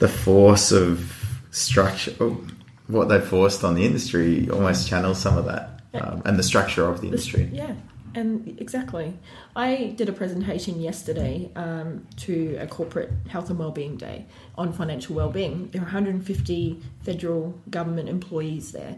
[0.00, 1.12] the force of
[1.50, 2.40] structure, oh,
[2.86, 6.86] what they forced on the industry, almost channels some of that, um, and the structure
[6.88, 7.48] of the industry.
[7.52, 7.74] Yeah,
[8.14, 9.18] and exactly.
[9.56, 15.16] I did a presentation yesterday um, to a corporate health and wellbeing day on financial
[15.16, 15.68] wellbeing.
[15.70, 18.96] There are 150 federal government employees there.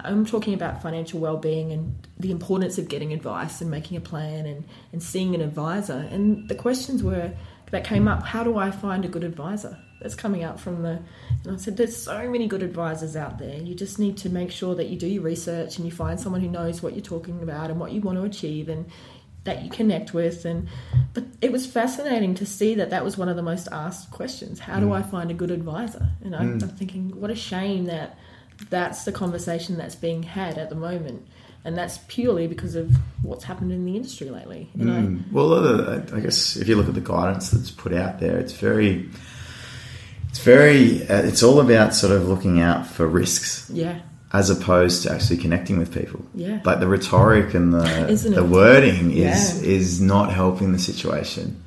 [0.00, 4.46] I'm talking about financial well-being and the importance of getting advice and making a plan
[4.46, 6.06] and, and seeing an advisor.
[6.10, 7.32] And the questions were
[7.70, 9.78] that came up: How do I find a good advisor?
[10.00, 10.98] That's coming out from the.
[11.44, 13.56] And I said, there's so many good advisors out there.
[13.56, 16.40] You just need to make sure that you do your research and you find someone
[16.42, 18.86] who knows what you're talking about and what you want to achieve and
[19.44, 20.44] that you connect with.
[20.44, 20.68] And
[21.14, 24.58] but it was fascinating to see that that was one of the most asked questions.
[24.58, 26.08] How do I find a good advisor?
[26.22, 28.18] And I'm, I'm thinking, what a shame that
[28.70, 31.26] that's the conversation that's being had at the moment.
[31.64, 34.70] And that's purely because of what's happened in the industry lately.
[34.76, 35.32] Mm.
[35.32, 37.92] Well, a lot of the- I guess if you look at the guidance that's put
[37.92, 39.08] out there, it's very,
[40.36, 44.00] it's very, uh, it's all about sort of looking out for risks yeah,
[44.32, 46.20] as opposed to actually connecting with people.
[46.34, 46.60] Yeah.
[46.64, 49.68] Like the rhetoric and the the wording is Yeah.
[49.68, 51.62] is not helping the situation.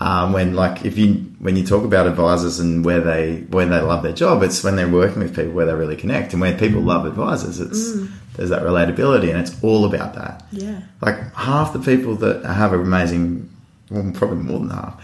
[0.00, 3.80] Um, when like if you when you talk about advisors and where they when they
[3.80, 6.58] love their job, it's when they're working with people where they really connect, and when
[6.58, 8.08] people love advisors, it's Mm.
[8.34, 10.44] there's that relatability, and it's all about that.
[10.50, 13.48] yeah, Like half the people that have amazing,
[13.90, 14.94] well, probably more than half,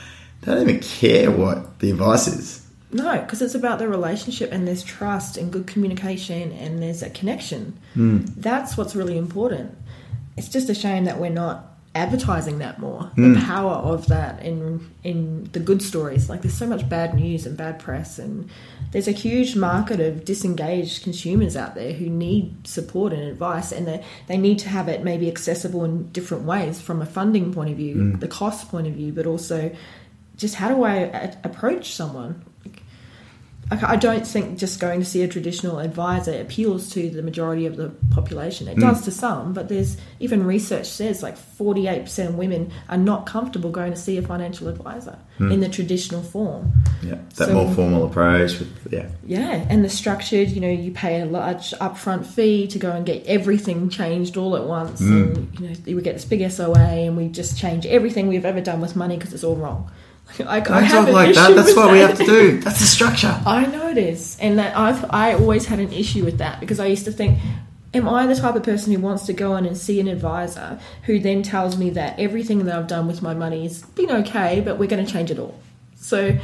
[0.42, 2.57] they don't even care what the advice is.
[2.90, 7.10] No, because it's about the relationship and there's trust and good communication and there's a
[7.10, 7.78] connection.
[7.94, 8.20] Hmm.
[8.36, 9.76] That's what's really important.
[10.36, 13.02] It's just a shame that we're not advertising that more.
[13.02, 13.34] Hmm.
[13.34, 16.30] The power of that in in the good stories.
[16.30, 18.48] Like there's so much bad news and bad press and
[18.92, 23.86] there's a huge market of disengaged consumers out there who need support and advice and
[23.86, 27.68] they, they need to have it maybe accessible in different ways from a funding point
[27.70, 28.18] of view, Hmm.
[28.20, 29.70] the cost point of view, but also
[30.36, 32.44] just how do I a- approach someone?
[33.70, 37.76] I don't think just going to see a traditional advisor appeals to the majority of
[37.76, 38.66] the population.
[38.66, 38.80] It hmm.
[38.80, 43.70] does to some, but there's even research says like 48% of women are not comfortable
[43.70, 45.52] going to see a financial advisor hmm.
[45.52, 46.72] in the traditional form.
[47.02, 49.08] Yeah, that So- more formal approach with yeah.
[49.26, 53.04] Yeah, and the structured, you know, you pay a large upfront fee to go and
[53.04, 55.12] get everything changed all at once, hmm.
[55.12, 58.62] and you know, we get this big SOA, and we just change everything we've ever
[58.62, 59.90] done with money because it's all wrong.
[60.46, 61.54] I, I talk like that.
[61.54, 62.60] That's what we have to do.
[62.60, 63.40] That's the structure.
[63.46, 66.80] I know it is, and that I've I always had an issue with that because
[66.80, 67.38] I used to think,
[67.94, 70.78] am I the type of person who wants to go in and see an advisor
[71.04, 74.60] who then tells me that everything that I've done with my money has been okay,
[74.60, 75.58] but we're going to change it all?
[75.96, 76.38] So.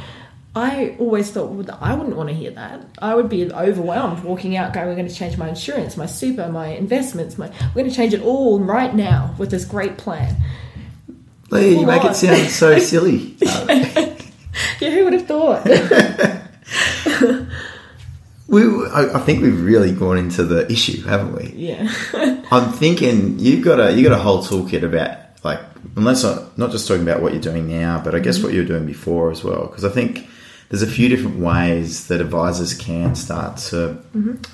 [0.57, 2.79] I always thought well, I wouldn't want to hear that.
[2.99, 6.47] I would be overwhelmed walking out, going, "We're going to change my insurance, my super,
[6.47, 7.37] my investments.
[7.37, 10.37] My, we're going to change it all right now with this great plan."
[11.55, 12.11] Lea, you make on.
[12.11, 13.35] it sound so silly.
[14.79, 15.65] Yeah, who would have thought?
[18.47, 21.53] we, I, I think we've really gone into the issue, haven't we?
[21.55, 21.91] yeah,
[22.51, 25.59] I'm thinking you've got a you got a whole toolkit about like,
[25.95, 28.45] and let's not not just talking about what you're doing now, but I guess mm-hmm.
[28.45, 29.67] what you were doing before as well.
[29.67, 30.27] Because I think
[30.69, 33.97] there's a few different ways that advisors can start to.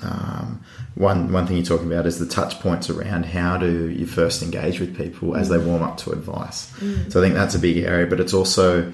[0.02, 4.06] Um, one one thing you're talking about is the touch points around how do you
[4.06, 6.70] first engage with people as they warm up to advice.
[7.08, 8.92] So I think that's a big area, but it's also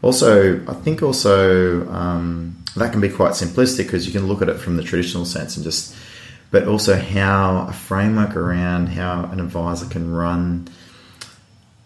[0.00, 4.48] also I think also um, that can be quite simplistic because you can look at
[4.48, 5.94] it from the traditional sense and just,
[6.50, 10.68] but also how a framework around how an advisor can run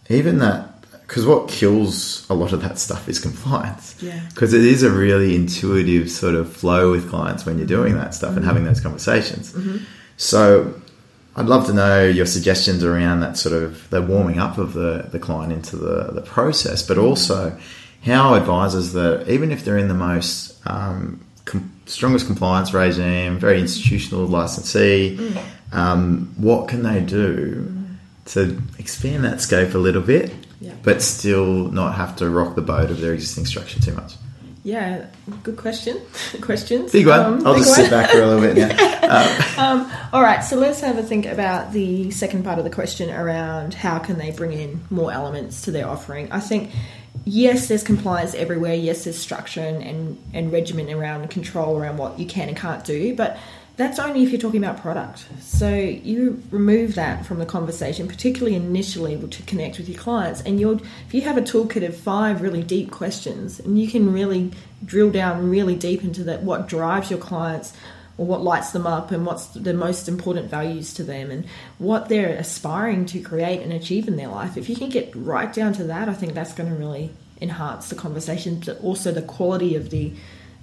[0.08, 0.67] even that
[1.08, 3.96] because what kills a lot of that stuff is compliance.
[4.02, 4.20] Yeah.
[4.28, 8.14] Because it is a really intuitive sort of flow with clients when you're doing that
[8.14, 8.74] stuff and having mm-hmm.
[8.74, 9.54] those conversations.
[9.54, 9.78] Mm-hmm.
[10.18, 10.78] So
[11.34, 15.08] I'd love to know your suggestions around that sort of the warming up of the,
[15.10, 17.06] the client into the, the process, but mm-hmm.
[17.06, 17.58] also
[18.04, 23.58] how advisors that, even if they're in the most um, com- strongest compliance regime, very
[23.58, 25.42] institutional licensee, mm.
[25.72, 27.74] um, what can they do
[28.26, 30.74] to expand that scope a little bit, Yeah.
[30.82, 34.14] but still not have to rock the boat of their existing structure too much?
[34.64, 35.06] Yeah,
[35.44, 35.98] good question.
[36.42, 36.92] Questions.
[36.92, 37.20] Big one.
[37.20, 37.86] Um, I'll big just one.
[37.86, 40.08] sit back for a little bit now.
[40.12, 43.72] All right, so let's have a think about the second part of the question around
[43.72, 46.30] how can they bring in more elements to their offering.
[46.32, 46.70] I think
[47.24, 48.74] yes, there's compliance everywhere.
[48.74, 52.84] Yes, there's structure and, and, and regimen around control around what you can and can't
[52.84, 53.38] do, but
[53.78, 55.24] that's only if you're talking about product.
[55.40, 60.40] So you remove that from the conversation, particularly initially to connect with your clients.
[60.40, 64.12] And you'll, if you have a toolkit of five really deep questions, and you can
[64.12, 64.50] really
[64.84, 67.72] drill down really deep into that, what drives your clients,
[68.16, 71.46] or what lights them up and what's the most important values to them and
[71.78, 74.56] what they're aspiring to create and achieve in their life.
[74.56, 77.90] If you can get right down to that, I think that's going to really enhance
[77.90, 80.12] the conversation, but also the quality of the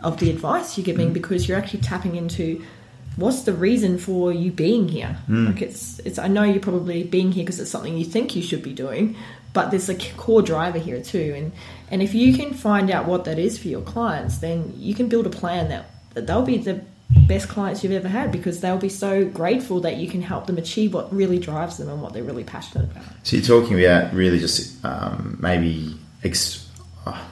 [0.01, 1.13] of the advice you're giving mm.
[1.13, 2.61] because you're actually tapping into
[3.15, 5.17] what's the reason for you being here.
[5.29, 8.41] Like it's it's I know you're probably being here because it's something you think you
[8.41, 9.15] should be doing,
[9.53, 11.51] but there's a core driver here too and
[11.91, 15.07] and if you can find out what that is for your clients, then you can
[15.07, 16.81] build a plan that, that they'll be the
[17.27, 20.57] best clients you've ever had because they'll be so grateful that you can help them
[20.57, 23.03] achieve what really drives them and what they're really passionate about.
[23.21, 26.67] So you're talking about really just um, maybe ex-
[27.05, 27.23] uh,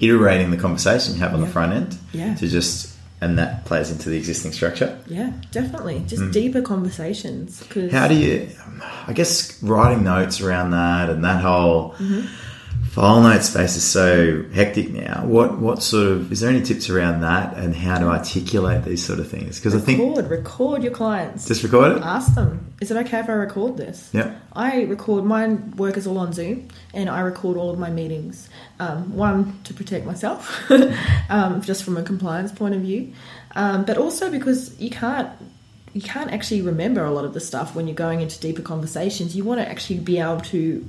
[0.00, 2.34] iterating the conversation you have on the front end Yeah.
[2.36, 2.87] to just,
[3.20, 4.98] and that plays into the existing structure.
[5.06, 6.02] Yeah, definitely.
[6.06, 7.62] Just deeper conversations.
[7.68, 8.48] Cause How do you,
[9.06, 12.26] I guess, writing notes around that and that whole Mm-hmm.
[12.90, 15.24] file note space is so hectic now.
[15.26, 19.04] What what sort of is there any tips around that and how to articulate these
[19.04, 19.58] sort of things?
[19.58, 21.46] Because I think record, record your clients.
[21.48, 22.02] just record it.
[22.02, 24.08] Ask them, is it okay if I record this?
[24.12, 24.36] Yeah.
[24.52, 28.48] I record, my work is all on Zoom and I record all of my meetings.
[28.78, 30.70] Um, one, to protect myself,
[31.30, 33.12] um, just from a compliance point of view,
[33.56, 35.30] um, but also because you can't.
[35.94, 39.34] You can't actually remember a lot of the stuff when you're going into deeper conversations.
[39.34, 40.86] You want to actually be able to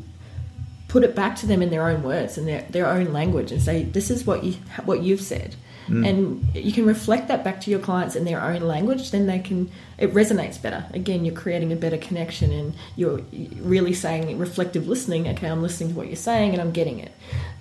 [0.90, 3.62] put it back to them in their own words and their, their own language and
[3.62, 5.56] say this is what you what you've said
[5.90, 9.40] and you can reflect that back to your clients in their own language then they
[9.40, 13.20] can it resonates better again you're creating a better connection and you're
[13.60, 17.12] really saying reflective listening okay i'm listening to what you're saying and i'm getting it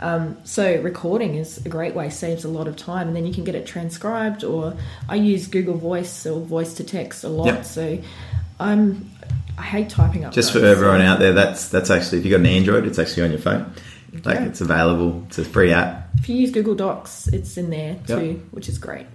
[0.01, 3.33] um, so recording is a great way saves a lot of time and then you
[3.35, 4.75] can get it transcribed or
[5.09, 7.65] i use google voice or voice to text a lot Yep.
[7.65, 7.99] so
[8.61, 9.11] i'm
[9.57, 12.41] i hate typing up Just for everyone out there, that's that's actually if you've got
[12.41, 13.73] an Android, it's actually on your phone.
[14.25, 14.47] Like Okay.
[14.47, 15.25] it's available.
[15.29, 16.09] It's a free app.
[16.19, 18.19] If you use Google Docs, it's in there Yep.
[18.19, 19.07] too, which is great.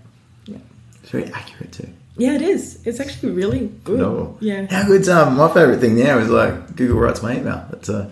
[0.45, 0.57] Yeah.
[1.01, 1.87] It's very accurate too.
[2.17, 2.79] Yeah, it is.
[2.85, 3.99] It's actually really good.
[3.99, 4.37] No.
[4.39, 4.67] Yeah.
[4.69, 7.65] How good's um my favorite thing now is like Google writes my email.
[7.73, 8.09] It's uh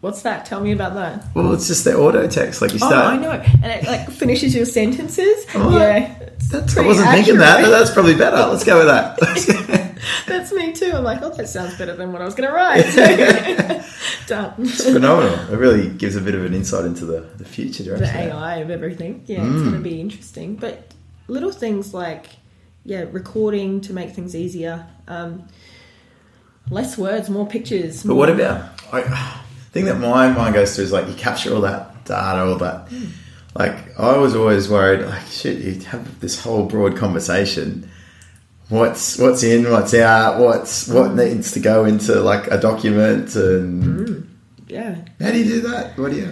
[0.00, 0.46] What's that?
[0.46, 1.24] Tell me about that.
[1.34, 2.62] well, it's just the auto text.
[2.62, 2.94] Like you start.
[2.94, 3.08] Oh.
[3.08, 3.30] I know.
[3.32, 5.44] And it like finishes your sentences.
[5.54, 6.16] Oh, yeah.
[6.50, 8.36] That's, I wasn't thinking that, but that's probably better.
[8.36, 9.88] Let's go with that.
[10.26, 10.92] That's me too.
[10.94, 12.84] I'm like, oh, that sounds better than what I was going to write.
[14.26, 14.54] Done.
[14.58, 15.52] it's phenomenal.
[15.52, 18.06] It really gives a bit of an insight into the, the future direction.
[18.06, 18.32] the.
[18.32, 19.24] AI of everything.
[19.26, 20.56] Yeah, it's going to be interesting.
[20.56, 20.94] But
[21.26, 22.26] little things like,
[22.84, 24.86] yeah, recording to make things easier.
[25.08, 25.48] Um,
[26.70, 28.04] less words, more pictures.
[28.04, 29.42] But what about I
[29.78, 32.88] thing that my mind goes to is like you capture all that data, all that.
[33.54, 37.88] Like I was always worried, like shit, you have this whole broad conversation.
[38.68, 41.34] What's what's in, what's out, what's what mm.
[41.34, 44.26] needs to go into like a document, and mm,
[44.66, 44.96] Yeah.
[45.20, 45.96] how do you do that?
[45.96, 46.28] What do you?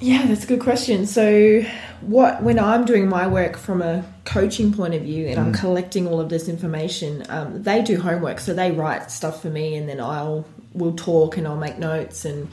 [0.00, 1.06] Yeah, that's a good question.
[1.06, 1.62] So,
[2.00, 5.58] what when I'm doing my work from a coaching point of view and I'm mm.
[5.58, 9.76] collecting all of this information, um, they do homework, so they write stuff for me,
[9.76, 12.48] and then I'll we'll talk and I'll make notes, and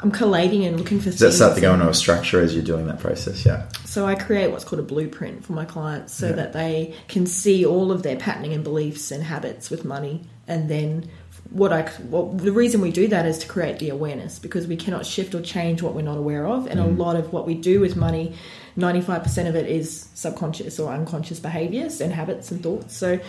[0.00, 2.64] I'm collating and looking for Does that start to go into a structure as you're
[2.64, 3.44] doing that process?
[3.44, 3.68] Yeah.
[3.84, 7.66] So I create what's called a blueprint for my clients, so that they can see
[7.66, 11.10] all of their patterning and beliefs and habits with money, and then
[11.50, 14.76] what I what, the reason we do that is to create the awareness because we
[14.76, 16.96] cannot shift or change what we're not aware of, and a mm.
[16.96, 18.34] lot of what we do with money,
[18.76, 22.96] ninety five percent of it is subconscious or unconscious behaviors and habits and thoughts.
[22.96, 23.20] So.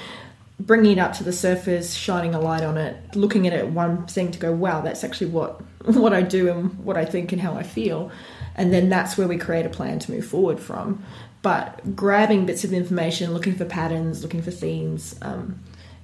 [0.59, 4.05] Bringing it up to the surface, shining a light on it, looking at it one
[4.05, 7.41] thing to go, wow, that's actually what what I do and what I think and
[7.41, 8.11] how I feel,
[8.55, 11.03] and then that's where we create a plan to move forward from.
[11.41, 15.59] But grabbing bits of information, looking for patterns, looking for themes, um,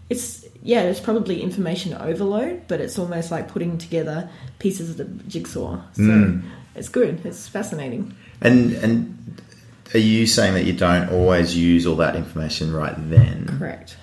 [0.10, 4.28] it's yeah, it's probably information overload, but it's almost like putting together
[4.58, 5.80] pieces of the jigsaw.
[5.94, 6.42] So Mm.
[6.76, 7.24] it's good.
[7.24, 8.16] It's fascinating.
[8.42, 9.42] And and
[9.94, 13.46] are you saying that you don't always use all that information right then?
[13.60, 13.98] Correct.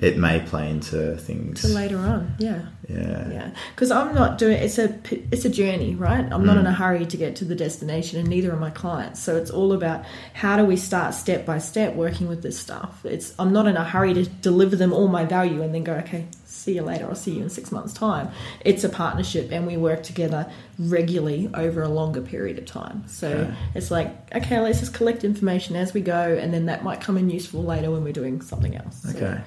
[0.00, 1.62] It may play into things.
[1.62, 3.30] To later on, yeah, yeah.
[3.30, 3.50] yeah.
[3.74, 4.98] Because I'm not doing it's a
[5.32, 6.26] it's a journey, right?
[6.30, 6.74] I'm not in a mm.
[6.74, 9.22] hurry to get to the destination, and neither are my clients.
[9.22, 13.04] So it's all about how do we start step by step working with this stuff.
[13.04, 15.94] It's I'm not in a hurry to deliver them all my value and then go,
[15.94, 17.06] okay, see you later.
[17.06, 18.30] I'll see you in six months' time.
[18.64, 23.04] It's a partnership, and we work together regularly over a longer period of time.
[23.08, 23.54] So Okay.
[23.74, 27.16] it's like, okay, let's just collect information as we go, and then that might come
[27.16, 29.04] in useful later when we're doing something else.
[29.08, 29.18] Okay.
[29.20, 29.40] So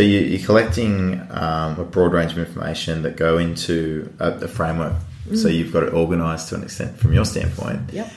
[0.00, 4.94] you, you're collecting um, a broad range of information that go into a, a framework.
[5.28, 5.38] Mm.
[5.38, 7.92] So you've got it organised to an extent from your standpoint.
[7.92, 8.12] Yep.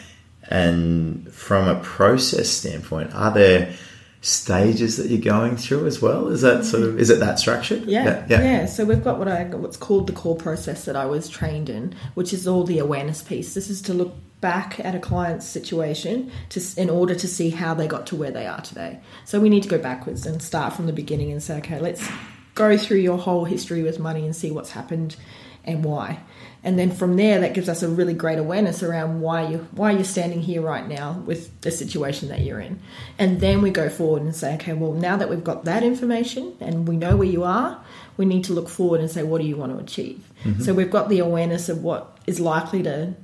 [0.49, 3.73] And from a process standpoint, are there
[4.21, 6.27] stages that you're going through as well?
[6.27, 7.85] Is that sort of is it that structured?
[7.85, 11.29] Yeah, yeah, So we've got what I what's called the core process that I was
[11.29, 13.53] trained in, which is all the awareness piece.
[13.53, 17.73] This is to look back at a client's situation to in order to see how
[17.73, 18.99] they got to where they are today.
[19.25, 22.07] So we need to go backwards and start from the beginning and say, okay, let's
[22.55, 25.15] go through your whole history with money and see what's happened
[25.63, 26.19] and why.
[26.63, 29.91] And then from there, that gives us a really great awareness around why you why
[29.91, 32.81] you're standing here right now with the situation that you're in.
[33.17, 36.55] And then we go forward and say, okay, well, now that we've got that information
[36.59, 37.81] and we know where you are,
[38.17, 40.21] we need to look forward and say, what do you want to achieve?
[40.43, 40.61] Mm-hmm.
[40.61, 43.15] So we've got the awareness of what is likely to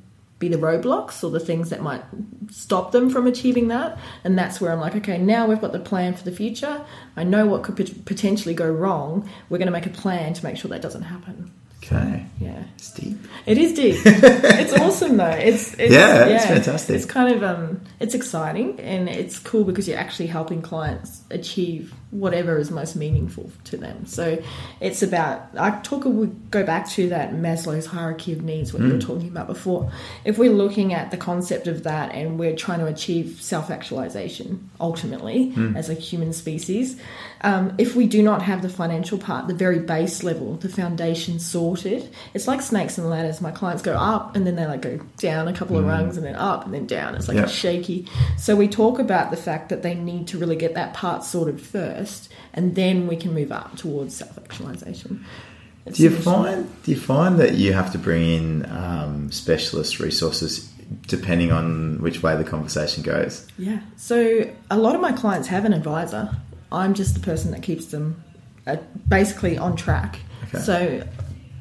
[0.49, 2.03] be the roadblocks or the things that might
[2.51, 3.97] stop them from achieving that.
[4.23, 6.85] And that's where I'm like, okay, now we've got the plan for the future.
[7.15, 9.29] I know what could pot- potentially go wrong.
[9.49, 11.51] We're going to make a plan to make sure that doesn't happen.
[11.83, 12.25] Okay.
[12.39, 12.63] Yeah.
[12.75, 13.17] It's deep.
[13.45, 13.97] It is deep.
[14.05, 15.29] it's awesome though.
[15.29, 16.95] It's, it's Yeah, it's fantastic.
[16.95, 21.93] It's kind of um, it's exciting and it's cool because you're actually helping clients achieve
[22.19, 24.05] whatever is most meaningful to them.
[24.05, 24.41] So
[24.79, 28.89] it's about I talk we go back to that Maslow's hierarchy of needs what you
[28.89, 28.93] Mm.
[28.93, 29.91] were talking about before.
[30.23, 34.69] If we're looking at the concept of that and we're trying to achieve self actualization
[34.79, 35.75] ultimately Mm.
[35.75, 36.95] as a human species,
[37.41, 41.39] um, if we do not have the financial part, the very base level, the foundation
[41.39, 43.41] sorted, it's like snakes and ladders.
[43.41, 46.25] My clients go up and then they like go down a couple of rungs and
[46.25, 47.15] then up and then down.
[47.15, 47.49] It's like Mm.
[47.49, 48.07] Shaky.
[48.37, 51.59] So we talk about the fact that they need to really get that part sorted
[51.59, 52.04] first,
[52.53, 55.25] and then we can move up towards self actualization.
[55.91, 60.71] Do you find do you find that you have to bring in um, specialist resources
[61.07, 63.47] depending on which way the conversation goes?
[63.57, 63.79] Yeah.
[63.95, 66.35] So a lot of my clients have an advisor.
[66.71, 68.23] I'm just the person that keeps them
[68.65, 68.77] uh,
[69.07, 70.19] basically on track.
[70.47, 70.59] Okay.
[70.59, 71.07] So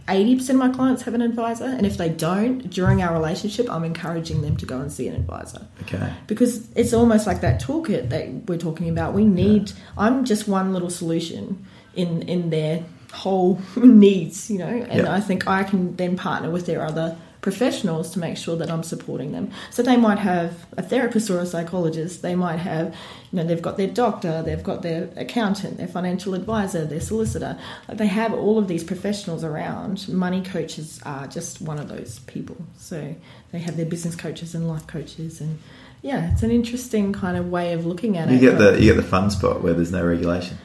[0.08, 3.84] 80% of my clients have an advisor, and if they don't, during our relationship, I'm
[3.84, 5.66] encouraging them to go and see an advisor.
[5.82, 6.12] Okay.
[6.26, 9.14] Because it's almost like that toolkit that we're talking about.
[9.14, 15.04] We need, I'm just one little solution in, in their whole needs, you know, and
[15.04, 15.14] Yeah.
[15.14, 18.82] I think I can then partner with their other professionals to make sure that I'm
[18.82, 19.50] supporting them.
[19.70, 22.96] So they might have a therapist or a psychologist, they might have,
[23.30, 27.58] you know, they've got their doctor, they've got their accountant, their financial advisor, their solicitor.
[27.86, 30.08] Like they have all of these professionals around.
[30.08, 32.56] Money coaches are just one of those people.
[32.78, 33.14] So
[33.52, 35.58] they have their business coaches and life coaches and
[36.00, 38.40] yeah, it's an interesting kind of way of looking at You it.
[38.40, 40.56] get the you get the fun spot where there's no regulation.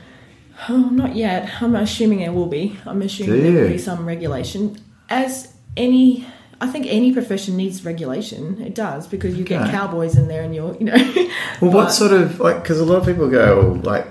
[0.70, 1.50] Oh, not yet.
[1.62, 2.78] I'm assuming there will be.
[2.86, 4.78] I'm assuming there will be some regulation.
[5.10, 6.26] As any,
[6.62, 8.62] I think any profession needs regulation.
[8.62, 9.72] It does because you get Okay.
[9.72, 10.97] cowboys in there, and you're, you know.
[11.62, 14.07] Well, what sort of like because a lot of people go like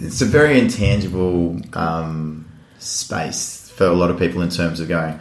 [0.00, 2.46] it's a very intangible um,
[2.78, 5.18] space for a lot of people in terms of going.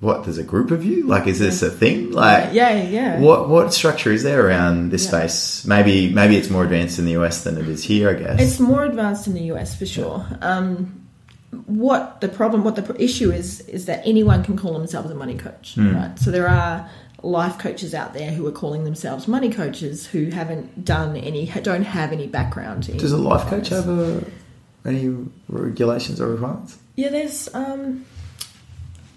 [0.00, 1.06] What there's a group of you?
[1.06, 2.12] Like, is this a thing?
[2.12, 3.20] Like, yeah, yeah.
[3.20, 5.10] What what structure is there around this Yeah.
[5.26, 5.66] space?
[5.66, 8.08] Maybe maybe it's more advanced in the US than it is here.
[8.08, 8.40] I guess.
[8.40, 10.24] It's more advanced in the US for sure.
[10.40, 10.99] Um,
[11.66, 15.34] what the problem, what the issue is, is that anyone can call themselves a money
[15.36, 15.94] coach, Hmm.
[15.96, 16.18] right?
[16.18, 16.88] So there are
[17.22, 21.82] life coaches out there who are calling themselves money coaches who haven't done any, don't
[21.82, 22.88] have any background.
[22.88, 24.24] In Does a life coach have a,
[24.86, 25.14] any
[25.48, 26.78] regulations or requirements?
[26.96, 28.04] Yeah, there's um,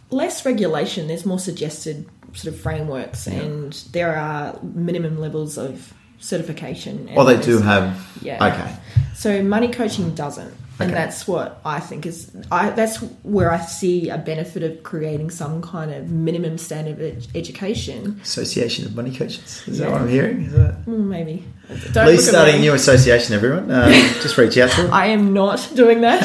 [0.09, 1.07] less regulation.
[1.07, 7.09] There's more suggested sort of frameworks, and there are minimum levels of certification.
[7.15, 8.05] Oh, they do have.
[8.21, 8.43] Yeah.
[8.43, 8.75] Okay.
[9.15, 10.53] So money coaching doesn't.
[10.79, 15.29] And that's what I think is I that's where I see a benefit of creating
[15.29, 18.19] some kind of minimum standard of ed- education.
[18.23, 19.63] Association of Money Coaches.
[19.67, 20.41] Is that what I'm hearing?
[20.45, 20.85] Is that?
[20.85, 21.45] Mm, maybe.
[21.93, 23.71] Don't Lea's starting a new association, everyone.
[23.71, 24.93] Um, just reach out to him.
[24.93, 26.21] I am not doing that.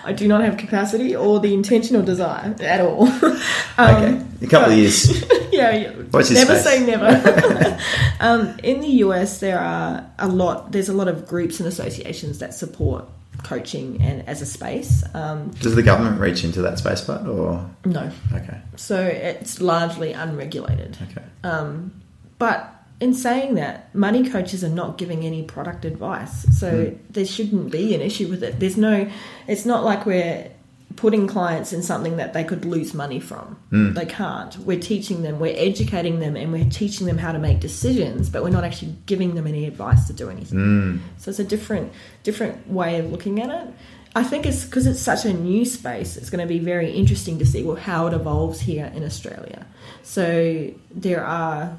[0.04, 3.08] I do not have capacity or the intentional desire at all.
[3.78, 4.26] Um, Okay.
[4.42, 5.22] A couple of years.
[5.50, 5.92] yeah, yeah.
[6.18, 6.64] His never face.
[6.64, 7.78] say never.
[8.20, 10.72] um, in the US, there are a lot.
[10.72, 13.06] There's a lot of groups and associations that support
[13.42, 15.02] coaching and as a space.
[15.14, 17.68] Um, Does the government reach into that space part or?
[17.84, 18.60] no, Okay.
[18.76, 20.96] so it's largely unregulated.
[21.10, 21.24] Okay.
[21.44, 22.00] Um,
[22.38, 22.68] but
[23.00, 27.94] in saying that, money coaches are not giving any product advice, so there shouldn't be
[27.94, 28.60] an issue with it.
[28.60, 29.10] There's no,
[29.48, 30.48] it's not like we're
[30.96, 33.56] putting clients in something that they could lose money from.
[33.70, 33.92] Hmm.
[33.94, 34.56] They can't.
[34.58, 38.42] We're teaching them, we're educating them, and we're teaching them how to make decisions, but
[38.42, 40.58] we're not actually giving them any advice to do anything.
[40.58, 40.96] Hmm.
[41.18, 43.74] So it's a different, different way of looking at it.
[44.14, 46.16] I think it's because it's such a new space.
[46.16, 49.66] It's going to be very interesting to see well, how it evolves here in Australia.
[50.02, 51.78] So there are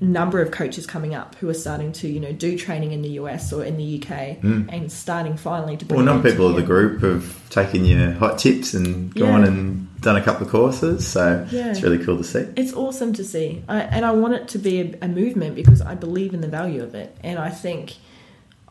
[0.00, 3.10] number of coaches coming up who are starting to you know do training in the
[3.10, 4.68] US or in the UK hmm.
[4.70, 8.38] and starting finally to bring Well, into people of the group have taken your hot
[8.38, 9.48] tips and gone Yeah.
[9.48, 11.06] and done a couple of courses.
[11.06, 11.70] So Yeah.
[11.70, 12.46] it's really cool to see.
[12.56, 15.82] It's awesome to see, I, and I want it to be a, a movement because
[15.82, 17.96] I believe in the value of it, and I think,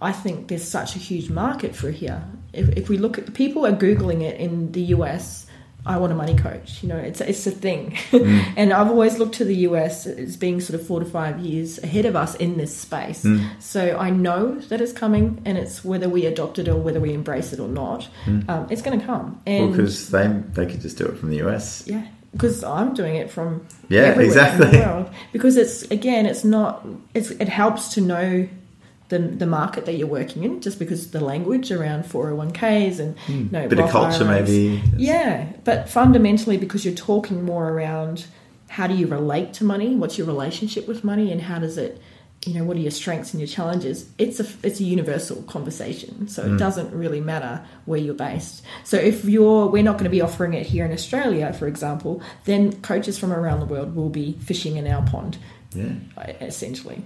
[0.02, 2.24] I think there's such a huge market for here.
[2.54, 5.46] If, if we look at people are googling it in the US,
[5.86, 6.84] I want a money coach.
[6.84, 8.54] You know, it's it's a thing, mm.
[8.58, 11.78] and I've always looked to the US as being sort of four to five years
[11.80, 13.24] ahead of us in this space.
[13.24, 13.48] Mm.
[13.60, 17.14] So I know that it's coming, and it's whether we adopt it or whether we
[17.14, 18.48] embrace it or not, mm.
[18.50, 19.42] um, it's going to come.
[19.48, 21.84] Well, And because they they could just do it from the US.
[21.88, 24.68] yeah, because I'm doing it from Yeah, exactly.
[24.68, 25.10] in the world.
[25.32, 26.86] Because it's again, it's not.
[27.14, 28.48] It's it helps to know
[29.10, 33.36] the the market that you're working in, just because the language around 401ks and you
[33.52, 33.68] know, Hmm.
[33.70, 34.48] Bit of culture, IRAs.
[34.50, 34.82] maybe.
[34.98, 38.26] Yeah, but fundamentally, because you're talking more around
[38.70, 42.00] how do you relate to money, what's your relationship with money, and how does it,
[42.46, 44.06] you know, what are your strengths and your challenges?
[44.20, 46.54] It's a it's a universal conversation, so Hmm.
[46.54, 48.62] it doesn't really matter where you're based.
[48.84, 52.22] So if you're, we're not going to be offering it here in Australia, for example,
[52.46, 55.40] then coaches from around the world will be fishing in our pond,
[55.74, 55.94] Yeah.
[56.42, 57.02] essentially.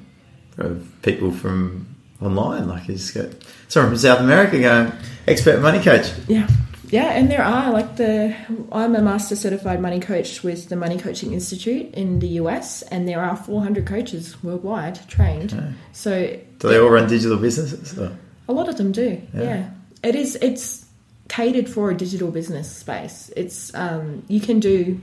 [0.58, 1.88] Of people from
[2.22, 3.30] online, like you just got
[3.68, 4.91] someone from South America going,
[5.28, 6.11] expert money coach.
[6.28, 6.47] Yeah.
[6.89, 8.36] Yeah, and there are like the
[8.72, 13.07] I'm a master certified money coach with the Money Coaching Institute in the US, and
[13.07, 15.76] there are 400 coaches worldwide trained.
[15.91, 17.97] So Do they all run digital businesses?
[17.97, 18.16] Or?
[18.47, 19.22] a lot of them do.
[19.34, 19.43] Yeah.
[19.43, 19.70] Yeah,
[20.03, 20.36] it is.
[20.36, 20.86] It's
[21.30, 23.32] catered for a digital business space.
[23.36, 24.99] It's um, you can do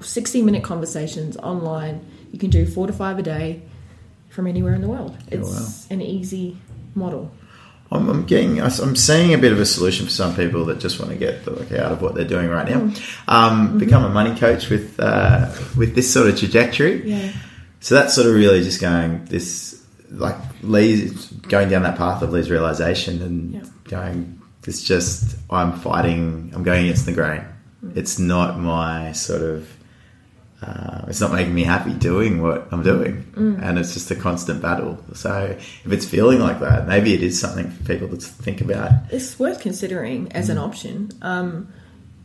[0.00, 2.06] 60 minute conversations online.
[2.30, 3.62] You can do four to five a day
[4.32, 5.16] from anywhere in the world.
[5.30, 5.94] It's wow.
[5.94, 6.56] an easy
[6.94, 7.30] model.
[7.90, 10.98] I'm, I'm getting, I'm seeing a bit of a solution for some people that just
[10.98, 12.80] want to get the out of what they're doing right now.
[12.80, 13.28] Mm.
[13.28, 17.06] Um, Become a money coach with uh, with this sort of trajectory.
[17.08, 17.32] Yeah.
[17.80, 22.32] So that's sort of really just going this, like Lea's going down that path of
[22.32, 23.64] Lea's realization and Yeah.
[23.84, 24.40] going.
[24.66, 26.52] It's just I'm fighting.
[26.54, 27.44] I'm going against the grain.
[27.84, 27.96] Mm.
[27.96, 29.68] It's not my sort of.
[30.62, 33.60] Uh, it's not making me happy doing what I'm doing, Mm.
[33.62, 34.98] and it's just a constant battle.
[35.14, 38.92] So if it's feeling like that, maybe it is something for people to think about.
[39.10, 40.52] it's worth considering as Mm.
[40.52, 41.10] an option.
[41.22, 41.68] Um,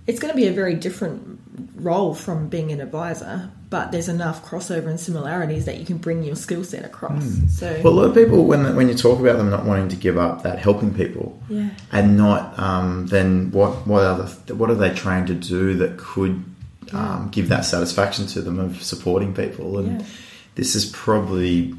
[0.06, 1.40] it's going to be a very different
[1.76, 6.24] role from being an advisor, but there's enough crossover and similarities that you can bring
[6.24, 7.24] your skill set across.
[7.50, 7.84] So, Mm.
[7.84, 10.18] Well, a lot of people, when when you talk about them not wanting to give
[10.18, 14.76] up that helping people, yeah, and not um, then what what are the, what are
[14.84, 16.36] they trying to do that could
[16.94, 20.08] um, give that satisfaction to them of supporting people and Yeah.
[20.56, 21.74] this is probably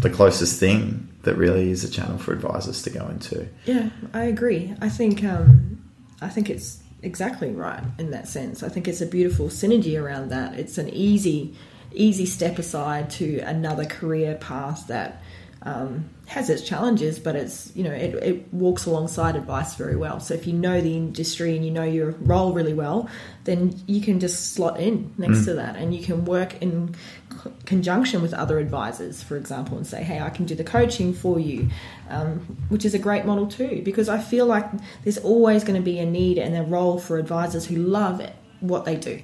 [0.00, 4.24] the closest thing that really is a channel for advisors to go into yeah, I
[4.24, 4.74] agree.
[4.80, 5.80] I think um,
[6.20, 8.62] I think it's exactly right in that sense.
[8.62, 10.58] I think it's a beautiful synergy around that.
[10.58, 11.54] It's an easy
[11.94, 15.21] easy step aside to another career path that
[15.64, 20.18] um, has its challenges, but it's you know it, it walks alongside advice very well.
[20.18, 23.08] So if you know the industry and you know your role really well,
[23.44, 26.94] then you can just slot in next to that, and you can work in
[27.28, 31.14] co- conjunction with other advisors, for example, and say, hey, I can do the coaching
[31.14, 31.68] for you,
[32.08, 32.38] um,
[32.68, 33.82] which is a great model too.
[33.84, 34.66] Because I feel like
[35.04, 38.34] there's always going to be a need and a role for advisors who love it,
[38.60, 39.22] what they do.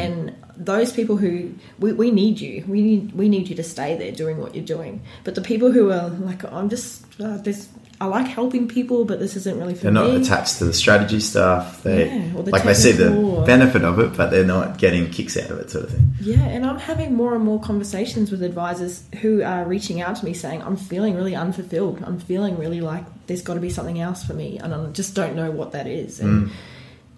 [0.00, 3.96] And those people who we, we need you, we need we need you to stay
[3.96, 5.02] there doing what you're doing.
[5.24, 7.68] But the people who are like, I'm just uh, this,
[8.00, 9.92] I like helping people, but this isn't really for me.
[9.94, 10.12] They're me.
[10.12, 11.82] not attached to the strategy stuff.
[11.82, 15.36] They Yeah, the like they see the benefit of it, but they're not getting kicks
[15.36, 16.14] out of it, sort of thing.
[16.20, 20.24] Yeah, and I'm having more and more conversations with advisors who are reaching out to
[20.24, 22.02] me saying, I'm feeling really unfulfilled.
[22.04, 25.14] I'm feeling really like there's got to be something else for me, and I just
[25.14, 26.20] don't know what that is.
[26.20, 26.50] And Mm.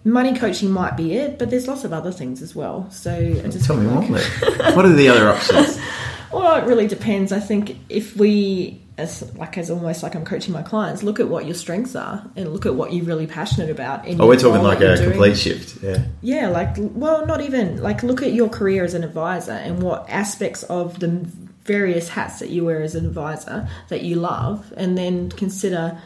[0.05, 2.89] Money coaching might be it, but there's lots of other things as well.
[2.91, 4.19] So just Tell me feel more.
[4.75, 5.77] what are the other options?
[6.31, 7.31] Well, it really depends.
[7.31, 11.29] I think if we, as like as almost like I'm coaching my clients, look at
[11.29, 14.05] what your strengths are and look at what you're really passionate about.
[14.19, 15.11] Oh, we're talking like a doing.
[15.11, 15.81] complete shift.
[15.81, 16.03] Yeah.
[16.21, 20.09] Yeah, like well, not even like look at your career as an advisor and what
[20.09, 21.07] aspects of the
[21.63, 25.97] various hats that you wear as an advisor that you love, and then consider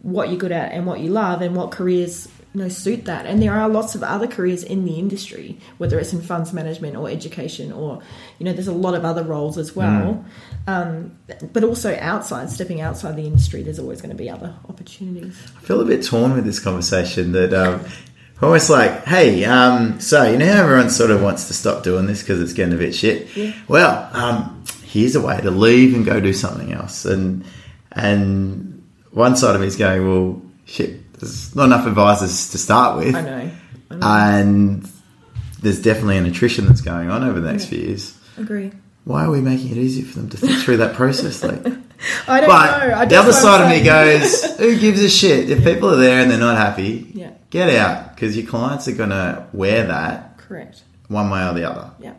[0.00, 3.26] what you're good at and what you love and what careers you know suit that.
[3.26, 6.96] And there are lots of other careers in the industry, whether it's in funds management
[6.96, 8.00] or education, or
[8.38, 10.24] you know, there's a lot of other roles as well.
[10.66, 11.18] Um,
[11.52, 15.38] but also outside, stepping outside the industry, there's always going to be other opportunities.
[15.54, 17.84] I feel a bit torn with this conversation that um,
[18.40, 22.06] almost like, hey, um, so you know how everyone sort of wants to stop doing
[22.06, 23.36] this because it's getting a bit shit.
[23.36, 23.52] Yeah.
[23.68, 27.04] Well, um, here's a way to leave and go do something else.
[27.04, 27.44] And
[27.92, 32.98] and one side of me is going, well, shit, there's not enough advisors to start
[32.98, 33.50] with, I know.
[33.90, 34.06] I know.
[34.06, 34.88] and
[35.62, 38.18] there's definitely an attrition that's going on over the next few years.
[38.36, 38.72] Agree.
[39.04, 41.42] Why are we making it easy for them to think through that process?
[41.42, 41.60] Like,
[42.28, 42.94] I don't but know.
[42.96, 45.48] I the other side of me goes, who gives a shit?
[45.50, 47.30] If people are there and they're not happy, Yeah.
[47.50, 50.82] get out because your clients are going to wear that Correct.
[51.08, 51.90] one way or the other.
[52.00, 52.14] Yeah.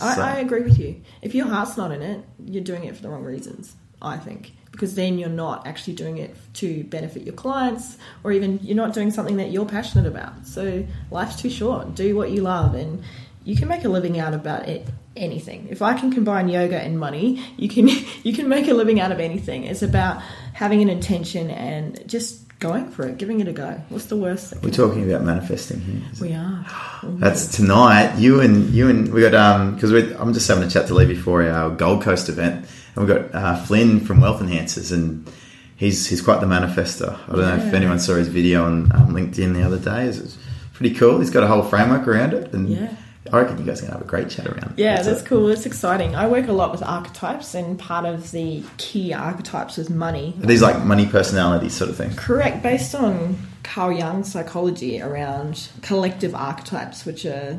[0.00, 1.02] I, I agree with you.
[1.20, 4.52] If your heart's not in it, you're doing it for the wrong reasons, I think.
[4.80, 8.94] Because then you're not actually doing it to benefit your clients, or even you're not
[8.94, 10.46] doing something that you're passionate about.
[10.46, 11.94] So life's too short.
[11.94, 13.02] Do what you love, and
[13.44, 14.88] you can make a living out about it.
[15.16, 15.68] Anything.
[15.70, 17.88] If I can combine yoga and money, you can
[18.22, 19.64] you can make a living out of anything.
[19.64, 20.22] It's about
[20.54, 23.82] having an intention and just going for it, giving it a go.
[23.88, 24.54] What's the worst?
[24.62, 26.02] We're talking about manifesting here.
[26.20, 26.64] we are.
[27.02, 28.18] That's tonight.
[28.18, 31.06] You and you and we got um because I'm just having a chat to Lea
[31.06, 32.66] before our Gold Coast event,
[32.96, 35.30] and we've got uh, Flynn from Wealth Enhancers, and
[35.76, 37.18] he's he's quite the manifester.
[37.28, 40.06] I don't know if anyone saw his video on um, LinkedIn the other day.
[40.06, 40.38] It's, it's
[40.72, 41.18] pretty cool.
[41.20, 42.94] He's got a whole framework around it, and Yeah.
[43.32, 44.74] I reckon you guys are gonna have a great chat around.
[44.76, 45.48] Yeah, It's that's cool.
[45.48, 46.14] It's exciting.
[46.16, 50.34] I work a lot with archetypes, and part of the key archetypes is money.
[50.42, 52.14] Are these like money personalities sort of thing?
[52.14, 57.58] Correct, based on Carl Jung's psychology around collective archetypes, which are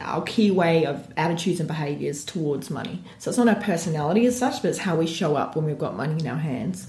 [0.00, 3.04] our key way of attitudes and behaviors towards money.
[3.18, 5.78] So it's not our personality as such, but it's how we show up when we've
[5.78, 6.86] got money in our hands.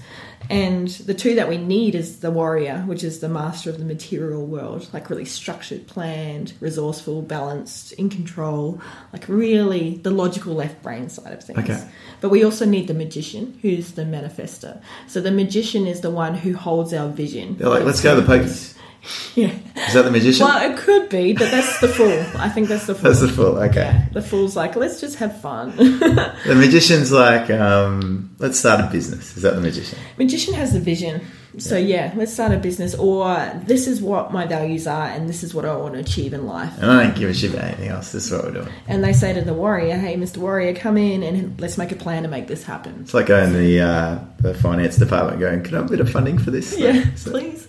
[0.50, 3.84] And the two that we need is the warrior, which is the master of the
[3.84, 8.80] material world, like really structured, planned, resourceful, balanced, in control,
[9.12, 11.58] like really the logical left brain side of things.
[11.58, 11.88] Okay.
[12.20, 14.80] But we also need the magician, who's the manifester.
[15.08, 17.56] So the magician is the one who holds our vision.
[17.56, 18.73] They're like, let's go to the pokies.
[19.34, 19.50] Yeah.
[19.88, 20.46] Is that the magician?
[20.46, 22.24] Well, it could be, but that's the fool.
[22.40, 23.02] I think that's the fool.
[23.10, 23.58] That's the fool.
[23.58, 23.80] Okay.
[23.80, 25.72] Yeah, the fool's like, let's just have fun.
[25.76, 29.36] The magician's like, um, let's start a business.
[29.36, 29.98] Is that the magician?
[30.18, 31.20] Magician has the vision.
[31.58, 33.26] So yeah, let's start a business, or
[33.64, 36.46] this is what my values are, and this is what I want to achieve in
[36.46, 36.72] life.
[36.80, 38.10] And I don't give a shit about anything else.
[38.10, 38.68] This is what we're doing.
[38.88, 40.38] And they say to the warrior, "Hey, Mr.
[40.38, 43.52] Warrior, come in and let's make a plan to make this happen." It's like going
[43.52, 46.50] to the uh, the finance department, going, "Can I have a bit of funding for
[46.50, 47.68] this?" Yeah, So- please.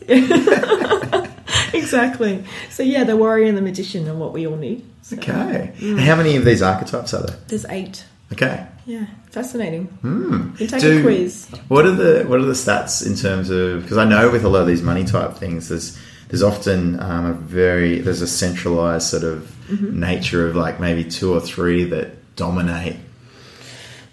[1.84, 2.43] exactly.
[2.69, 4.84] So yeah, the warrior and the magician are what we all need.
[5.01, 5.71] So, Okay.
[5.82, 7.36] And how many of these archetypes are there?
[7.47, 8.03] There's eight.
[8.34, 8.65] Okay.
[8.88, 9.86] Yeah, fascinating.
[10.01, 10.51] Hmm.
[10.59, 11.47] You take Do- a quiz.
[11.67, 13.82] What are the what are the stats in terms of?
[13.84, 15.97] Because I know with a lot of these money type things, there's
[16.30, 19.99] there's often um, a very there's a centralized sort of Mm-hmm.
[19.99, 22.97] nature of like maybe two or three that dominate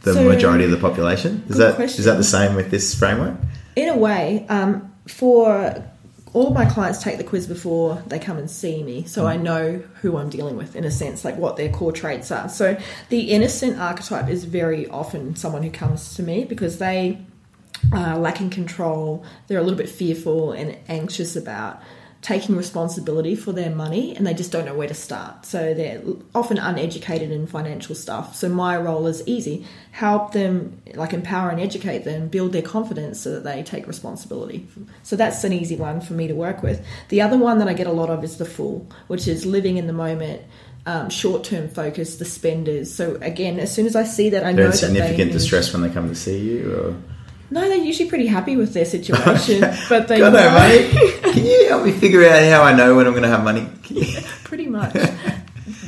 [0.01, 1.43] the So- majority of the population.
[1.51, 1.99] Is that question.
[2.01, 3.35] is that the same with this framework?
[3.77, 5.85] In a way, um, for
[6.35, 9.29] all my clients take the quiz before they come and see me, so hmm.
[9.29, 12.49] I know who I'm dealing with in a sense, like what their core traits are.
[12.49, 12.79] So
[13.11, 17.19] the innocent archetype is very often someone who comes to me because they
[17.93, 21.83] are lacking control, they're a little bit fearful and anxious about
[22.23, 25.45] taking responsibility for their money and they just don't know where to start.
[25.45, 26.01] So they're
[26.37, 28.37] often uneducated in financial stuff.
[28.37, 29.67] So my role is easy.
[29.91, 34.69] Help them like empower and educate them, build their confidence so that they take responsibility.
[35.03, 36.87] So that's an easy one for me to work with.
[37.09, 39.77] The other one that I get a lot of is the fool, which is living
[39.77, 40.43] in the moment.
[40.85, 42.93] Um, short-term focus, the spenders.
[42.93, 45.33] So again, as soon as I see that, I They're know that they significant need-
[45.33, 46.97] distress when they come to see you, or
[47.53, 51.23] no, they're usually pretty happy with their situation, but they God, know, no, mate.
[51.35, 53.69] Can you help me figure out how I know when I'm going to have money?
[53.89, 54.95] You- pretty much.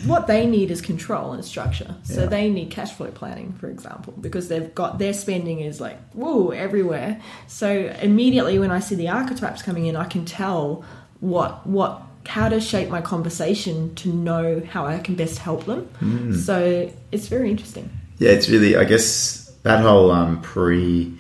[0.06, 1.94] what they need is control and structure.
[2.04, 2.26] So Yeah.
[2.26, 6.50] they need cash flow planning, for example, because they've got their spending is like whoa
[6.50, 7.20] everywhere.
[7.46, 7.68] So
[8.02, 10.84] immediately when I see the archetypes coming in, I can tell
[11.20, 15.88] what what how to shape my conversation to know how I can best help them.
[16.00, 16.34] Mm.
[16.36, 17.90] So it's very interesting.
[18.18, 18.76] Yeah, it's really.
[18.76, 21.12] I guess that whole um, pre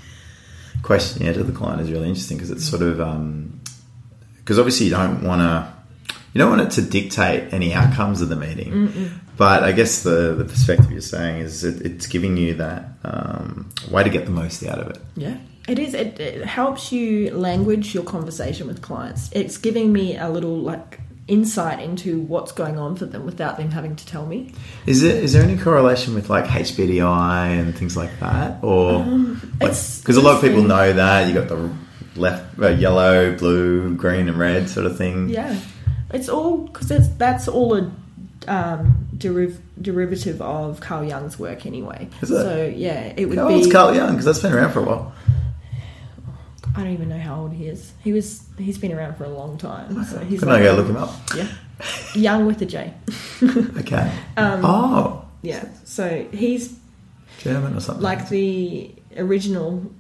[0.84, 2.98] questionnaire to the client is really interesting because it's sort of
[4.38, 5.72] because obviously you don't want to
[6.32, 9.10] you don't want it to dictate any outcomes of the meeting.
[9.36, 13.70] But I guess the the perspective you're saying is it, it's giving you that um,
[13.90, 14.98] way to get the most out of it.
[15.16, 15.38] Yeah.
[15.66, 15.94] It is.
[15.94, 19.30] It, it helps you language your conversation with clients.
[19.32, 23.70] It's giving me a little like insight into what's going on for them without them
[23.70, 24.52] having to tell me.
[24.86, 29.04] Is it is there any correlation with like HBDI and things like that, or
[29.58, 31.70] because a lot of people know that you got the
[32.16, 35.28] left uh, yellow, blue, green, and red sort of thing.
[35.28, 35.58] Yeah,
[36.12, 37.90] it's all because it's that's all a
[38.46, 42.08] um, deriv- derivative of Carl Jung's work anyway.
[42.20, 42.42] Is it?
[42.42, 43.54] So yeah, it would How be.
[43.54, 44.10] old's Carl Jung?
[44.10, 45.12] Because that's been around for a while.
[46.76, 47.92] I don't even know how old he is.
[48.02, 48.42] He was.
[48.58, 50.04] He's been around for a long time.
[50.04, 51.10] So he's Can I go look him up?
[51.36, 51.48] Yeah,
[52.14, 52.92] Young with a J.
[53.78, 54.10] Okay.
[54.36, 55.66] Um, oh, Yeah.
[55.84, 56.76] So he's
[57.38, 58.02] German or something.
[58.02, 59.90] like the original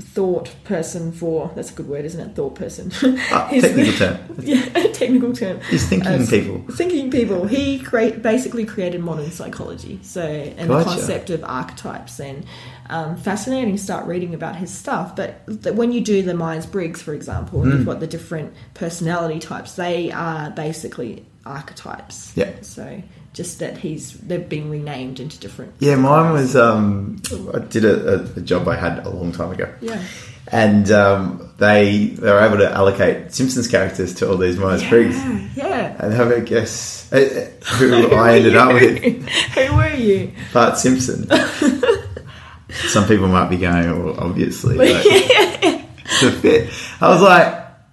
[0.00, 2.90] thought person for that's a good word isn't it thought person
[3.30, 4.18] Ah, technical the- term.
[4.42, 6.64] yeah technical term He's thinking Uh, people.
[6.74, 12.44] thinking people he create basically created modern psychology so and the concept of archetypes and
[12.90, 17.14] um, fascinating start reading about his stuff but th- when you do the myers-briggs for
[17.14, 17.76] example and Mm.
[17.78, 22.50] you've got the different personality types they are basically archetypes Yeah.
[22.62, 26.54] so just that he's they've been renamed into different Yeah, mine was.
[26.54, 27.20] Um,
[27.52, 29.68] I did a, a, job I had a long time ago.
[29.80, 30.00] yeah
[30.52, 35.16] And um, they they were able to allocate Simpsons characters to all these Myers Briggs.
[35.16, 35.96] Yeah, yeah.
[35.98, 39.02] And have a guess uh, uh, who I ended up with.
[39.56, 40.30] Who were you?
[40.52, 41.26] Bart Simpson.
[42.74, 44.76] Some people might be going, well, obviously.
[46.04, 46.70] But the fit.
[47.00, 47.46] I was like,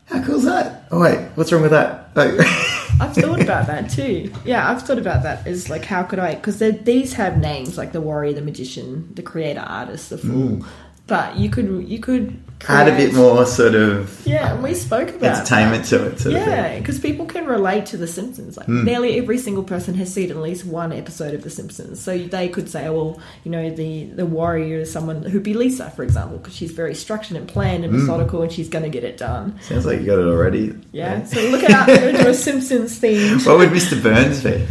[0.08, 0.86] how cool is that?
[0.92, 2.10] Oh, wait, what's wrong with that?
[2.16, 2.32] Like,
[3.00, 4.32] I've thought about that too.
[4.46, 5.48] Yeah, I've thought about that.
[5.48, 6.36] Is like, how could I?
[6.36, 10.58] Because these have names like the warrior, the magician, the creator, artist, the fool.
[10.58, 10.66] Mm.
[11.08, 15.10] But you could you could add a bit more sort of Yeah, and we spoke
[15.10, 16.20] about entertainment to it.
[16.20, 18.58] Sort Yeah, because people can relate to The Simpsons.
[18.58, 18.84] Like Hmm.
[18.86, 22.48] nearly every single person has seen at least one episode of The Simpsons, so they
[22.50, 26.04] could say, oh, "Well, you know, the the warrior is someone who'd be Lisa, for
[26.04, 27.90] example, because she's very structured and planned Hmm.
[27.96, 30.74] and methodical, and she's going to get it done." Sounds like you got it already.
[30.92, 31.26] Yeah.
[31.26, 33.40] So look out we're do a Simpsons theme.
[33.46, 34.02] What would Mr.
[34.02, 34.66] Burns be?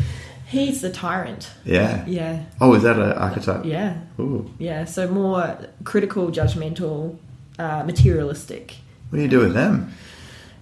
[0.47, 1.49] He's the tyrant.
[1.64, 2.05] Yeah.
[2.07, 2.41] Yeah.
[2.61, 3.64] Oh, is that an archetype?
[3.64, 3.95] Yeah.
[4.18, 4.51] Ooh.
[4.59, 4.84] Yeah.
[4.84, 7.16] So more critical, judgmental,
[7.61, 8.76] uh, materialistic.
[9.11, 9.92] What do you do with them?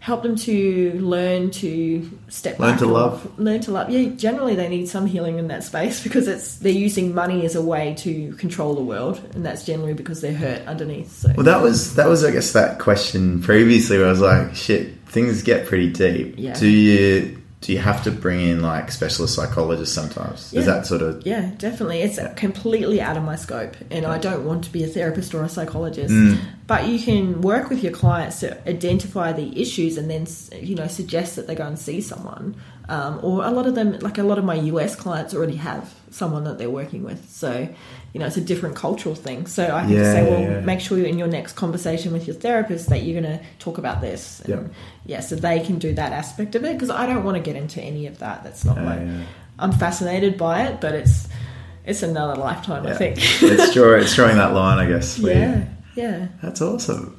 [0.00, 3.38] Help them to learn to step Learn back to love.
[3.38, 3.90] Learn to love.
[3.90, 4.08] Yeah.
[4.16, 7.62] Generally, they need some healing in that space because it's they're using money as a
[7.62, 11.12] way to control the world, and that's generally because they're hurt underneath.
[11.12, 11.32] So.
[11.36, 14.98] Well, that was that was I guess that question previously where I was like, shit,
[15.06, 16.34] things get pretty deep.
[16.36, 16.54] Yeah.
[16.54, 20.52] Do you do you have to bring in like specialist psychologists sometimes?
[20.52, 20.60] Yeah.
[20.60, 22.02] Is that sort of Yeah, definitely.
[22.02, 25.42] It's completely out of my scope, and I don't want to be a therapist or
[25.42, 26.14] a psychologist.
[26.14, 26.38] Mm.
[26.68, 30.26] But you can work with your clients to identify the issues, and then
[30.62, 32.54] you know suggest that they go and see someone.
[32.88, 35.92] Um, or a lot of them, like a lot of my US clients, already have
[36.10, 37.28] someone that they're working with.
[37.28, 37.68] So
[38.12, 39.46] you know it's a different cultural thing.
[39.46, 40.60] So I can Yeah, say, well, yeah.
[40.60, 43.78] make sure you're in your next conversation with your therapist that you're going to talk
[43.78, 44.40] about this.
[44.40, 44.60] And, Yeah.
[45.06, 47.56] yeah, so they can do that aspect of it because I don't want to get
[47.56, 48.44] into any of that.
[48.44, 49.02] That's not Yeah, my.
[49.04, 49.20] yeah.
[49.58, 51.28] I'm fascinated by it, but it's
[51.84, 53.16] it's another lifetime, I think.
[53.42, 55.18] it's drawing it's drawing that line, I guess.
[55.18, 57.17] yeah, yeah, That's awesome.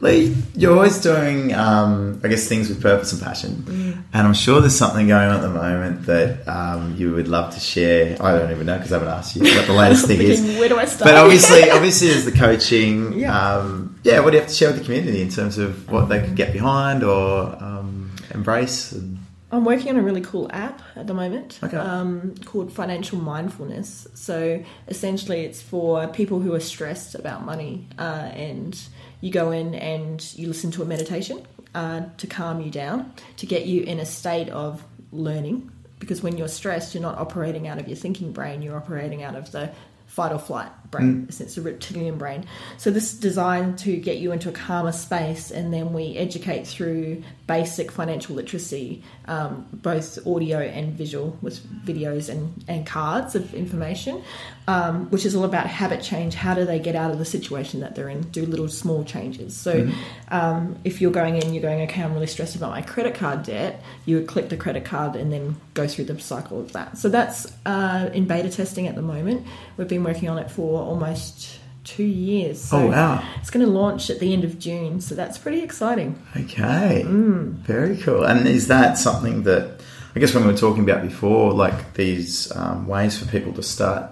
[0.00, 3.50] Lea, you're always doing, um, I guess, things with purpose and passion.
[3.66, 4.02] Mm.
[4.12, 7.52] And I'm sure there's something going on at the moment that um, you would love
[7.54, 8.16] to share.
[8.22, 10.40] I don't even know because I haven't asked you what the latest thing is.
[10.58, 11.08] Where do I start?
[11.10, 13.36] But obviously, obviously, as the coaching, Yeah.
[13.56, 16.08] um, yeah, what do you have to share with the community in terms of what
[16.08, 18.92] they could get behind or um, embrace?
[18.92, 19.18] And,
[19.50, 21.76] I'm working on a really cool app at the moment Okay.
[21.78, 24.06] um, called Financial Mindfulness.
[24.12, 28.78] So essentially, it's for people who are stressed about money, uh, and
[29.20, 33.46] you go in and you listen to a meditation uh, to calm you down, to
[33.46, 35.70] get you in a state of learning.
[35.98, 39.34] Because when you're stressed, you're not operating out of your thinking brain; you're operating out
[39.34, 39.72] of the
[40.06, 41.26] fight or flight brain.
[41.28, 42.44] It's a reptilian brain.
[42.76, 46.66] So this is designed to get you into a calmer space, and then we educate
[46.66, 53.54] through basic financial literacy, um, both audio and visual, with videos and, and cards of
[53.54, 54.22] information,
[54.66, 56.34] um, which is all about habit change.
[56.34, 58.22] How do they get out of the situation that they're in?
[58.22, 59.56] Do little small changes.
[59.56, 59.88] So
[60.28, 63.44] um, if you're going in, you're going, okay, I'm really stressed about my credit card
[63.44, 63.82] debt.
[64.04, 66.98] You would click the credit card and then go through the cycle of that.
[66.98, 69.46] So that's uh, in beta testing at the moment.
[69.76, 72.60] We've been working on it for almost two years.
[72.60, 73.22] So Oh, wow.
[73.40, 76.20] It's going to launch at the end of June, so that's pretty exciting.
[76.36, 78.24] Okay, very cool.
[78.24, 79.80] And is that something that
[80.14, 83.62] I guess when we were talking about before, like these um, ways for people to
[83.62, 84.10] start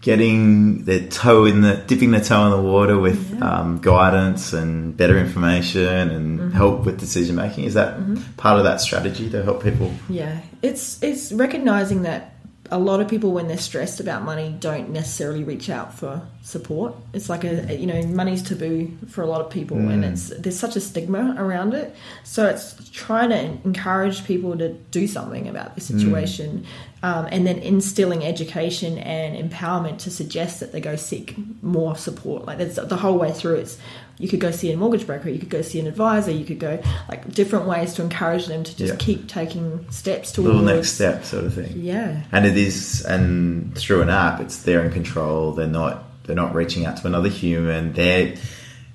[0.00, 4.96] getting their toe in the dipping their toe in the water with um, guidance and
[4.96, 7.64] better information and help with decision making?
[7.64, 7.98] Is that
[8.36, 9.92] part of that strategy to help people?
[10.08, 12.34] Yeah, it's it's recognizing that
[12.72, 16.94] a lot of people when they're stressed about money don't necessarily reach out for support.
[17.12, 17.78] It's like a mm.
[17.78, 20.10] you know money's taboo for a lot of people, and mm.
[20.10, 21.94] it's there's such a stigma around it.
[22.24, 25.84] So it's trying to encourage people to do something about the mm.
[25.84, 26.66] situation,
[27.02, 32.46] um, and then instilling education and empowerment to suggest that they go seek more support.
[32.46, 33.56] Like that's the whole way through.
[33.56, 33.76] It's
[34.18, 36.58] you could go see a mortgage broker, you could go see an advisor, you could
[36.60, 38.98] go like different ways to encourage them to just Yeah.
[38.98, 41.72] keep taking steps towards Little next step sort of thing.
[41.76, 45.52] Yeah, And it is, and through an app, it's they're in control.
[45.52, 46.04] They're not.
[46.24, 47.94] They're not reaching out to another human.
[47.94, 48.36] They're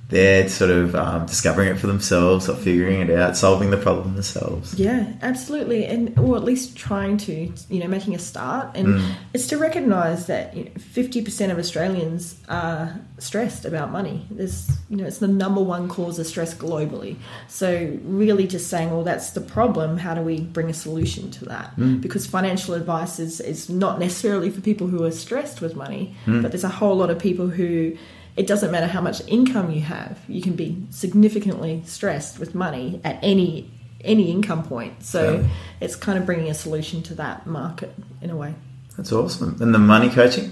[0.10, 4.14] they're sort of um, discovering it for themselves or figuring it out, solving the problem
[4.14, 4.74] themselves.
[4.76, 8.76] yeah, absolutely, and or at least trying to, you know, making a start.
[8.76, 9.14] And mm.
[9.34, 14.26] it's to recognise that fifty percent of Australians are stressed about money.
[14.32, 17.18] There's, you know, it's the number one cause of stress globally.
[17.50, 19.98] So really, just saying, well, that's the problem.
[19.98, 21.76] How do we bring a solution to that?
[21.76, 22.00] Mm.
[22.00, 26.42] Because financial advice is is not necessarily for people who are stressed with money, mm.
[26.42, 27.98] but there's a whole lot of people who
[28.38, 33.02] it doesn't matter how much income you have you can be significantly stressed with money
[33.04, 33.70] at any
[34.04, 35.48] any income point so Yeah.
[35.82, 38.54] it's kind of bringing a solution to that market in a way
[38.96, 39.58] That's awesome.
[39.62, 40.52] And the money coaching.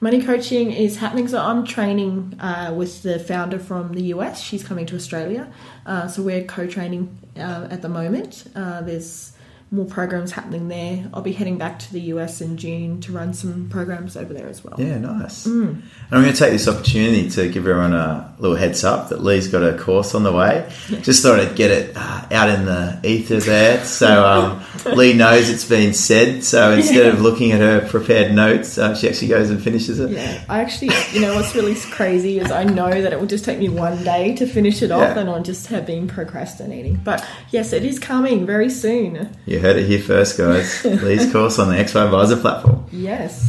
[0.00, 4.64] money coaching is happening so i'm training uh, with the founder from the us she's
[4.64, 5.42] coming to australia
[5.86, 7.04] uh, so we're co-training
[7.36, 9.32] uh, at the moment uh, there's
[9.72, 13.32] more programs happening there i'll be heading back to the us in june to run
[13.32, 15.46] some programs over there as well Yeah, nice.
[15.46, 19.22] And I'm going to take this opportunity to give everyone a little heads up that
[19.22, 20.70] Lea's got a course on the way.
[21.02, 24.62] Just thought I'd get it uh, out in the ether there, so um,
[24.94, 26.44] Lea knows it's been said.
[26.44, 30.10] So instead of looking at her prepared notes, uh, she actually goes and finishes it.
[30.10, 33.44] Yeah, I actually, you know, what's really crazy is I know that it will just
[33.44, 36.96] take me one day to finish it off, and I just have been procrastinating.
[37.02, 39.34] But yes, it is coming very soon.
[39.46, 40.84] You heard it here first, guys.
[41.02, 42.84] Lea's course on the XY Adviser platform.
[42.92, 43.48] Yes.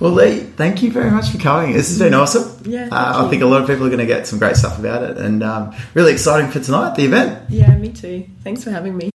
[0.00, 1.74] Well, Lea, thank you very much for coming.
[1.74, 2.60] This has been awesome.
[2.64, 4.76] Yeah, uh, I think a lot of people are going to get some great stuff
[4.78, 7.50] about it, and um, really exciting for tonight, the event.
[7.50, 8.26] Yeah, me too.
[8.42, 9.10] Thanks for having me.